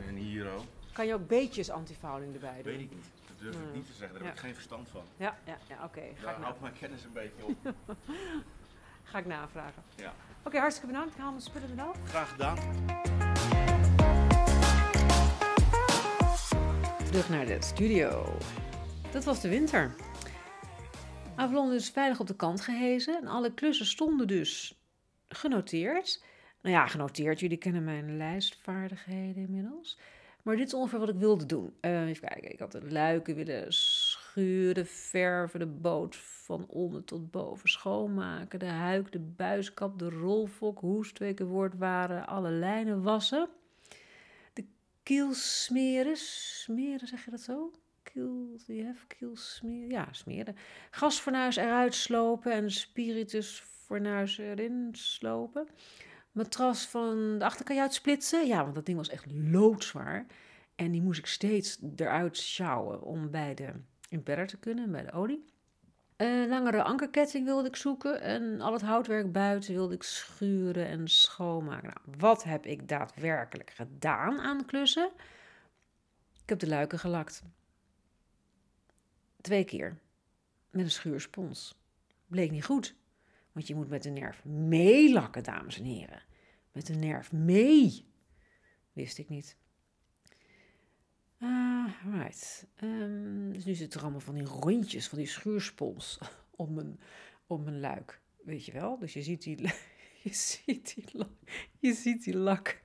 En 0.07 0.15
hier 0.15 0.51
ook. 0.51 0.65
Kan 0.93 1.07
je 1.07 1.15
ook 1.15 1.27
beetjes 1.29 1.71
antifouling 1.71 2.35
erbij 2.35 2.55
doen? 2.55 2.73
Weet 2.73 2.81
ik 2.81 2.91
niet. 2.91 3.07
Durf 3.53 3.65
ik 3.69 3.75
niet 3.75 3.87
te 3.87 3.93
zeggen. 3.93 4.19
Daar 4.19 4.27
heb 4.27 4.35
ik 4.35 4.41
geen 4.41 4.55
verstand 4.55 4.89
van. 4.89 5.03
Ja, 5.17 5.39
ja, 5.45 5.59
ja 5.69 5.85
oké. 5.85 6.01
Ga, 6.15 6.23
Daar 6.23 6.33
ik 6.33 6.39
na- 6.39 6.45
houdt 6.45 6.61
mijn 6.61 6.73
kennis 6.81 7.05
een 7.05 7.13
beetje 7.13 7.45
op. 7.45 7.75
ga 9.11 9.19
ik 9.19 9.27
navragen. 9.27 9.83
Ja. 9.97 10.13
Oké, 10.45 10.59
hartstikke 10.59 10.93
bedankt. 10.93 11.15
Ik 11.15 11.21
haal 11.21 11.31
mijn 11.31 11.43
spullen 11.43 11.71
eraf. 11.73 11.97
Graag 12.09 12.31
gedaan. 12.31 12.59
Terug 17.07 17.29
naar 17.29 17.47
de 17.47 17.57
studio. 17.61 18.39
Dat 19.13 19.25
was 19.25 19.41
de 19.41 19.49
winter. 19.49 19.95
Avalon 21.37 21.73
is 21.73 21.91
veilig 21.91 22.21
op 22.21 22.27
de 22.27 22.37
kant 22.37 22.61
gehezen 22.61 23.17
en 23.17 23.27
alle 23.27 23.55
klussen 23.55 23.87
stonden 23.87 24.27
dus 24.27 24.81
genoteerd. 25.29 26.25
Nou 26.63 26.75
ja, 26.75 26.87
genoteerd. 26.87 27.41
Jullie 27.41 27.57
kennen 27.57 27.85
mijn 27.85 28.17
lijstvaardigheden 28.17 29.43
inmiddels. 29.43 29.99
Maar 30.47 30.57
dit 30.57 30.67
is 30.67 30.75
ongeveer 30.75 30.99
wat 30.99 31.09
ik 31.09 31.17
wilde 31.17 31.47
doen. 31.47 31.73
Eh, 31.81 32.07
even 32.07 32.29
kijken. 32.29 32.53
Ik 32.53 32.59
had 32.59 32.73
de 32.73 32.91
luiken 32.91 33.35
willen 33.35 33.73
schuren, 33.73 34.87
verven, 34.87 35.59
de 35.59 35.67
boot 35.67 36.17
van 36.17 36.67
onder 36.69 37.05
tot 37.05 37.31
boven 37.31 37.69
schoonmaken. 37.69 38.59
De 38.59 38.67
huik, 38.67 39.13
de 39.13 39.19
buiskap, 39.19 39.99
de 39.99 40.11
rolfok, 40.11 40.79
hoest, 40.79 41.15
twee 41.15 41.35
keer 41.35 41.47
woord 41.47 41.77
waren, 41.79 42.27
alle 42.27 42.51
lijnen 42.51 43.03
wassen. 43.03 43.49
De 44.53 44.65
kiel 45.03 45.33
smeren. 45.33 46.17
Smeren, 46.17 47.09
zeg 47.09 47.25
je 47.25 47.31
dat 47.31 47.41
zo? 47.41 47.71
Kiel, 48.03 48.61
die 48.67 48.85
hef, 48.85 49.07
kiel 49.07 49.37
smeren. 49.37 49.91
Ja, 49.91 50.09
smeren. 50.11 50.57
Gasfornuis 50.91 51.57
eruit 51.57 51.95
slopen 51.95 52.53
en 52.53 52.71
spiritusfornuis 52.71 54.39
erin 54.39 54.89
slopen. 54.93 55.69
Matras 56.37 56.87
van 56.87 57.39
de 57.39 57.45
achterkajuit 57.45 57.95
splitsen. 57.95 58.47
Ja, 58.47 58.63
want 58.63 58.75
dat 58.75 58.87
ding 58.87 58.99
was 58.99 59.09
echt 59.09 59.27
loodzwaar. 59.33 60.27
En 60.75 60.91
die 60.91 61.03
moest 61.03 61.19
ik 61.19 61.27
steeds 61.27 61.79
eruit 61.97 62.37
sjouwen 62.37 63.03
om 63.03 63.31
bij 63.31 63.55
de 63.55 63.73
impeller 64.09 64.47
te 64.47 64.59
kunnen, 64.59 64.91
bij 64.91 65.03
de 65.03 65.13
olie. 65.13 65.45
Een 66.17 66.49
langere 66.49 66.83
ankerketting 66.83 67.45
wilde 67.45 67.69
ik 67.69 67.77
zoeken 67.77 68.21
en 68.21 68.61
al 68.61 68.73
het 68.73 68.83
houtwerk 68.83 69.33
buiten 69.33 69.75
wilde 69.75 69.95
ik 69.95 70.03
schuren 70.03 70.87
en 70.87 71.09
schoonmaken. 71.09 71.93
Nou, 71.95 72.17
wat 72.19 72.45
heb 72.45 72.67
ik 72.67 72.89
daadwerkelijk 72.89 73.71
gedaan 73.71 74.41
aan 74.41 74.65
klussen? 74.65 75.11
Ik 76.43 76.49
heb 76.49 76.59
de 76.59 76.69
luiken 76.69 76.99
gelakt. 76.99 77.43
Twee 79.41 79.65
keer. 79.65 79.99
Met 80.71 80.85
een 80.85 80.91
schuurspons. 80.91 81.79
Bleek 82.27 82.51
niet 82.51 82.65
goed. 82.65 82.95
Want 83.57 83.69
je 83.69 83.75
moet 83.75 83.89
met 83.89 84.03
de 84.03 84.11
nerf 84.11 84.45
meelakken, 84.45 85.43
dames 85.43 85.79
en 85.79 85.85
heren. 85.85 86.23
Met 86.73 86.87
de 86.87 86.95
nerf 86.95 87.33
mee. 87.33 88.07
Wist 88.93 89.19
ik 89.19 89.29
niet. 89.29 89.57
Ah, 91.39 91.89
right. 92.13 92.67
Ehm, 92.75 93.51
dus 93.53 93.65
nu 93.65 93.75
zitten 93.75 93.99
er 93.99 94.05
allemaal 94.05 94.21
van 94.25 94.35
die 94.35 94.45
rondjes, 94.45 95.09
van 95.09 95.19
die 95.19 95.27
schuurspons 95.27 96.19
op 96.51 96.71
mijn, 96.71 97.01
op 97.47 97.65
mijn 97.65 97.81
luik. 97.81 98.21
Weet 98.45 98.65
je 98.65 98.73
wel? 98.73 98.99
Dus 98.99 99.13
je 99.13 99.23
ziet 99.23 99.43
die, 99.43 99.61
je 100.23 100.35
ziet 100.35 100.95
die, 100.95 101.27
je 101.79 101.95
ziet 101.95 102.25
die 102.25 102.37
lak. 102.37 102.83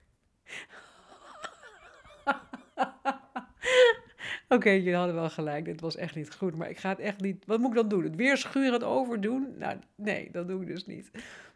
Oké, 4.51 4.69
jullie 4.69 4.95
hadden 4.95 5.15
wel 5.15 5.29
gelijk. 5.29 5.65
Dit 5.65 5.81
was 5.81 5.95
echt 5.95 6.15
niet 6.15 6.33
goed. 6.33 6.55
Maar 6.55 6.69
ik 6.69 6.77
ga 6.77 6.89
het 6.89 6.99
echt 6.99 7.21
niet. 7.21 7.45
Wat 7.45 7.59
moet 7.59 7.69
ik 7.69 7.75
dan 7.75 7.87
doen? 7.87 8.03
Het 8.03 8.15
weer 8.15 8.37
schuren 8.37 8.73
en 8.73 8.83
overdoen? 8.83 9.57
Nou, 9.57 9.77
nee, 9.95 10.31
dat 10.31 10.47
doe 10.47 10.61
ik 10.61 10.67
dus 10.67 10.85
niet. 10.85 11.11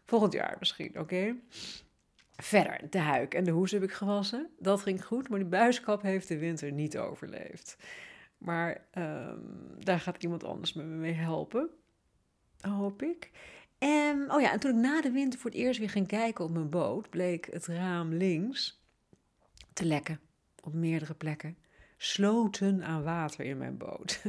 Volgend 0.05 0.33
jaar 0.33 0.55
misschien, 0.59 0.99
oké? 0.99 1.35
Verder, 2.35 2.79
de 2.89 2.99
huik 2.99 3.33
en 3.33 3.43
de 3.43 3.51
hoes 3.51 3.71
heb 3.71 3.83
ik 3.83 3.91
gewassen. 3.91 4.49
Dat 4.59 4.81
ging 4.81 5.05
goed, 5.05 5.29
maar 5.29 5.39
die 5.39 5.47
buiskap 5.47 6.01
heeft 6.01 6.27
de 6.27 6.37
winter 6.37 6.71
niet 6.71 6.97
overleefd. 6.97 7.77
Maar 8.37 8.87
ehm, 8.91 9.39
daar 9.79 9.99
gaat 9.99 10.23
iemand 10.23 10.43
anders 10.43 10.73
me 10.73 10.83
mee 10.83 11.13
helpen. 11.13 11.69
Hoop 12.59 13.01
ik. 13.01 13.31
En, 13.77 14.31
oh 14.31 14.41
ja, 14.41 14.51
en 14.51 14.59
toen 14.59 14.71
ik 14.71 14.81
na 14.81 15.01
de 15.01 15.11
winter 15.11 15.39
voor 15.39 15.49
het 15.49 15.59
eerst 15.59 15.79
weer 15.79 15.89
ging 15.89 16.07
kijken 16.07 16.45
op 16.45 16.51
mijn 16.51 16.69
boot, 16.69 17.09
bleek 17.09 17.47
het 17.51 17.65
raam 17.65 18.13
links 18.13 18.83
te 19.73 19.85
lekken 19.85 20.19
op 20.63 20.73
meerdere 20.73 21.13
plekken. 21.13 21.64
Sloten 22.05 22.83
aan 22.83 23.03
water 23.03 23.45
in 23.45 23.57
mijn 23.57 23.77
boot. 23.77 24.21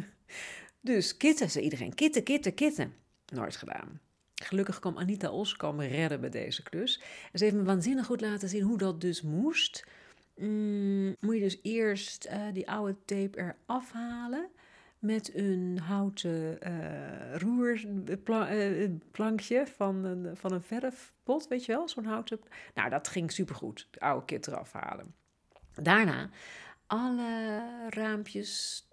Dus 0.81 1.17
kitten, 1.17 1.51
zei 1.51 1.65
iedereen. 1.65 1.95
Kitten, 1.95 2.23
kitten, 2.23 2.55
kitten. 2.55 2.95
Nooit 3.33 3.57
gedaan. 3.57 4.01
Gelukkig 4.35 4.79
kwam 4.79 4.99
Anita 4.99 5.31
Oskam 5.31 5.81
redden 5.81 6.21
bij 6.21 6.31
deze 6.31 6.63
klus. 6.63 7.01
Ze 7.33 7.45
heeft 7.45 7.57
me 7.57 7.63
waanzinnig 7.63 8.07
goed 8.07 8.21
laten 8.21 8.49
zien 8.49 8.63
hoe 8.63 8.79
dat 8.79 9.01
dus 9.01 9.23
moest. 9.23 9.87
Mm, 10.37 11.17
moet 11.21 11.35
je 11.35 11.41
dus 11.41 11.59
eerst 11.63 12.25
eh, 12.25 12.43
die 12.53 12.71
oude 12.71 12.97
tape 13.05 13.55
eraf 13.67 13.93
halen 13.93 14.49
met 14.99 15.35
een 15.35 15.79
houten 15.79 16.61
eh 16.61 17.37
roerplankje 17.37 19.67
van 19.67 20.05
een, 20.05 20.37
van 20.37 20.53
een 20.53 20.63
verfpot, 20.63 21.49
weet 21.49 21.65
je 21.65 21.73
wel? 21.73 21.89
Zo'n 21.89 22.05
houten... 22.05 22.41
Nou, 22.75 22.91
dat 22.91 23.09
ging 23.09 23.33
supergoed, 23.33 23.89
de 23.91 24.01
oude 24.01 24.25
kit 24.25 24.47
eraf 24.47 24.73
halen. 24.73 25.15
Daarna 25.83 26.31
alle 26.87 27.63
raampjes 27.89 28.85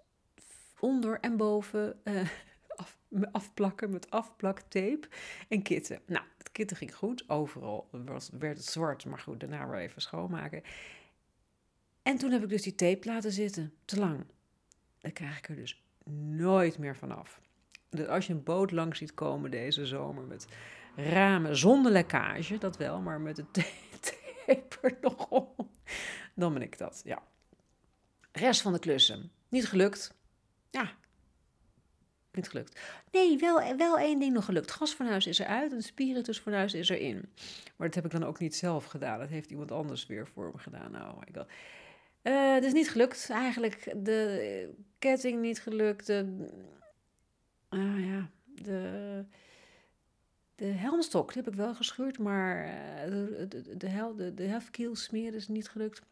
onder 0.80 1.20
en 1.20 1.36
boven 1.36 2.04
eh, 2.04 2.28
af, 2.76 2.98
afplakken 3.32 3.90
met 3.90 4.10
afplaktape 4.10 5.08
en 5.48 5.62
kitten. 5.62 6.00
Nou, 6.06 6.24
het 6.38 6.52
kitten 6.52 6.76
ging 6.76 6.94
goed. 6.94 7.28
Overal 7.28 7.88
was, 7.90 8.30
werd 8.38 8.56
het 8.56 8.66
zwart, 8.66 9.04
maar 9.04 9.18
goed, 9.18 9.40
daarna 9.40 9.68
weer 9.68 9.80
even 9.80 10.02
schoonmaken. 10.02 10.62
En 12.02 12.16
toen 12.16 12.30
heb 12.30 12.42
ik 12.42 12.48
dus 12.48 12.62
die 12.62 12.74
tape 12.74 13.08
laten 13.08 13.32
zitten, 13.32 13.74
te 13.84 13.98
lang. 13.98 14.24
Dan 15.00 15.12
krijg 15.12 15.38
ik 15.38 15.48
er 15.48 15.56
dus 15.56 15.82
nooit 16.30 16.78
meer 16.78 16.96
vanaf. 16.96 17.40
Dus 17.88 18.06
als 18.06 18.26
je 18.26 18.32
een 18.32 18.42
boot 18.42 18.70
langs 18.70 18.98
ziet 18.98 19.14
komen 19.14 19.50
deze 19.50 19.86
zomer 19.86 20.24
met 20.24 20.46
ramen 20.96 21.56
zonder 21.56 21.92
lekkage, 21.92 22.58
dat 22.58 22.76
wel, 22.76 23.00
maar 23.00 23.20
met 23.20 23.36
de 23.36 23.50
tape 24.40 24.78
er 24.80 24.98
nog 25.00 25.30
om, 25.30 25.70
dan 26.34 26.52
ben 26.52 26.62
ik 26.62 26.78
dat, 26.78 27.02
ja. 27.04 27.22
Rest 28.36 28.60
van 28.60 28.72
de 28.72 28.78
klussen. 28.78 29.30
Niet 29.48 29.66
gelukt. 29.66 30.14
Ja. 30.70 30.92
Niet 32.32 32.48
gelukt. 32.48 32.80
Nee, 33.10 33.38
wel, 33.38 33.76
wel 33.76 33.98
één 33.98 34.18
ding 34.18 34.32
nog 34.32 34.44
gelukt. 34.44 34.70
Gasfornuis 34.70 35.26
is 35.26 35.38
eruit 35.38 35.72
en 35.72 35.82
spiritusfornuis 35.82 36.74
is 36.74 36.88
erin. 36.88 37.32
Maar 37.76 37.86
dat 37.86 37.94
heb 37.94 38.04
ik 38.04 38.10
dan 38.10 38.24
ook 38.24 38.38
niet 38.38 38.56
zelf 38.56 38.84
gedaan. 38.84 39.18
Dat 39.18 39.28
heeft 39.28 39.50
iemand 39.50 39.72
anders 39.72 40.06
weer 40.06 40.26
voor 40.26 40.50
me 40.52 40.58
gedaan. 40.58 40.94
Oh 40.94 41.18
my 41.18 41.28
god. 41.34 41.46
Eh, 42.22 42.54
het 42.54 42.64
is 42.64 42.72
niet 42.72 42.90
gelukt. 42.90 43.30
Eigenlijk 43.30 43.94
de 43.96 44.70
ketting 44.98 45.40
niet 45.40 45.60
gelukt. 45.60 46.06
De, 46.06 46.48
ah 47.68 48.04
ja, 48.04 48.30
de 48.44 49.24
De 50.54 50.66
helmstok 50.66 51.32
die 51.32 51.42
heb 51.42 51.52
ik 51.52 51.58
wel 51.58 51.74
geschuurd, 51.74 52.18
maar 52.18 52.64
eh, 52.64 53.10
de, 53.10 53.46
de, 53.48 53.76
de, 53.76 54.34
de, 54.34 54.60
de 54.70 54.94
smeren 54.96 55.34
is 55.34 55.48
niet 55.48 55.68
gelukt. 55.68 56.02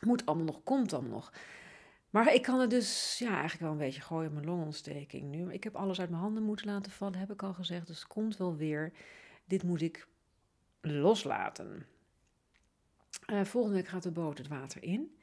Moet 0.00 0.26
allemaal 0.26 0.44
nog, 0.44 0.62
komt 0.62 0.92
allemaal 0.92 1.10
nog. 1.10 1.32
Maar 2.10 2.34
ik 2.34 2.42
kan 2.42 2.60
het 2.60 2.70
dus 2.70 3.18
ja, 3.18 3.30
eigenlijk 3.30 3.60
wel 3.60 3.70
een 3.70 3.76
beetje 3.76 4.00
gooien 4.00 4.32
mijn 4.32 4.46
longontsteking 4.46 5.30
nu. 5.30 5.52
Ik 5.52 5.64
heb 5.64 5.76
alles 5.76 6.00
uit 6.00 6.10
mijn 6.10 6.22
handen 6.22 6.42
moeten 6.42 6.66
laten 6.66 6.92
vallen, 6.92 7.18
heb 7.18 7.32
ik 7.32 7.42
al 7.42 7.54
gezegd. 7.54 7.86
Dus 7.86 7.98
het 7.98 8.06
komt 8.06 8.36
wel 8.36 8.56
weer. 8.56 8.92
Dit 9.44 9.62
moet 9.62 9.82
ik 9.82 10.08
loslaten. 10.80 11.86
Eh, 13.26 13.44
volgende 13.44 13.76
week 13.76 13.88
gaat 13.88 14.02
de 14.02 14.10
boot 14.10 14.38
het 14.38 14.48
water 14.48 14.82
in. 14.82 15.16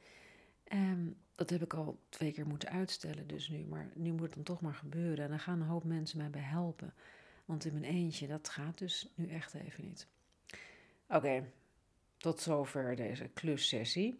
Ehm, 0.64 1.06
dat 1.34 1.50
heb 1.50 1.62
ik 1.62 1.74
al 1.74 1.98
twee 2.08 2.32
keer 2.32 2.46
moeten 2.46 2.68
uitstellen 2.68 3.26
dus 3.26 3.48
nu. 3.48 3.64
Maar 3.64 3.90
nu 3.94 4.12
moet 4.12 4.20
het 4.20 4.34
dan 4.34 4.42
toch 4.42 4.60
maar 4.60 4.74
gebeuren. 4.74 5.24
En 5.24 5.30
dan 5.30 5.40
gaan 5.40 5.60
een 5.60 5.66
hoop 5.66 5.84
mensen 5.84 6.18
mij 6.18 6.30
bij 6.30 6.40
helpen. 6.40 6.94
Want 7.44 7.64
in 7.64 7.72
mijn 7.72 7.92
eentje, 7.92 8.26
dat 8.26 8.48
gaat 8.48 8.78
dus 8.78 9.12
nu 9.14 9.28
echt 9.28 9.54
even 9.54 9.84
niet. 9.84 10.06
Oké, 11.08 11.50
tot 12.16 12.40
zover 12.40 12.96
deze 12.96 13.28
klussessie. 13.34 14.18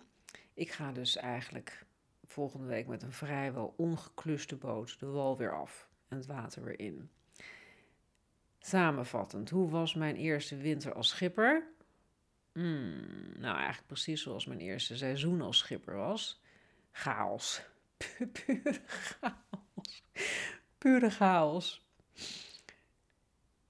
Ik 0.54 0.70
ga 0.72 0.92
dus 0.92 1.16
eigenlijk 1.16 1.86
volgende 2.24 2.66
week 2.66 2.86
met 2.86 3.02
een 3.02 3.12
vrijwel 3.12 3.74
ongekluste 3.76 4.56
boot 4.56 5.00
de 5.00 5.06
wal 5.06 5.36
weer 5.36 5.54
af 5.54 5.88
en 6.08 6.16
het 6.16 6.26
water 6.26 6.64
weer 6.64 6.78
in. 6.78 7.10
Samenvattend, 8.58 9.50
hoe 9.50 9.70
was 9.70 9.94
mijn 9.94 10.16
eerste 10.16 10.56
winter 10.56 10.92
als 10.92 11.08
schipper? 11.08 11.66
Hmm, 12.52 13.32
nou, 13.38 13.56
eigenlijk 13.56 13.86
precies 13.86 14.22
zoals 14.22 14.46
mijn 14.46 14.60
eerste 14.60 14.96
seizoen 14.96 15.40
als 15.40 15.58
schipper 15.58 15.94
was. 15.94 16.42
Chaos. 16.90 17.62
Pu- 17.96 18.26
Pure 18.32 18.80
chaos. 18.86 20.02
Pure 20.78 21.10
chaos. 21.10 21.86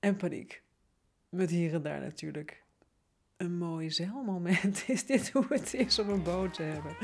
En 0.00 0.16
paniek. 0.16 0.62
Met 1.28 1.50
hier 1.50 1.74
en 1.74 1.82
daar 1.82 2.00
natuurlijk 2.00 2.63
een 3.44 3.58
mooi 3.58 3.90
zeilmoment. 3.90 4.84
Is 4.86 5.06
dit 5.06 5.30
hoe 5.30 5.46
het 5.48 5.74
is 5.74 5.98
om 5.98 6.08
een 6.08 6.22
boot 6.22 6.54
te 6.54 6.62
hebben? 6.62 6.96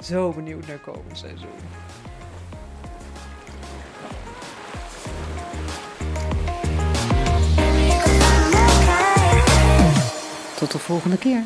Zo 0.00 0.32
benieuwd 0.32 0.66
naar 0.66 0.78
komend 0.78 1.18
seizoen. 1.18 1.48
Tot 10.56 10.72
de 10.72 10.78
volgende 10.78 11.18
keer. 11.18 11.42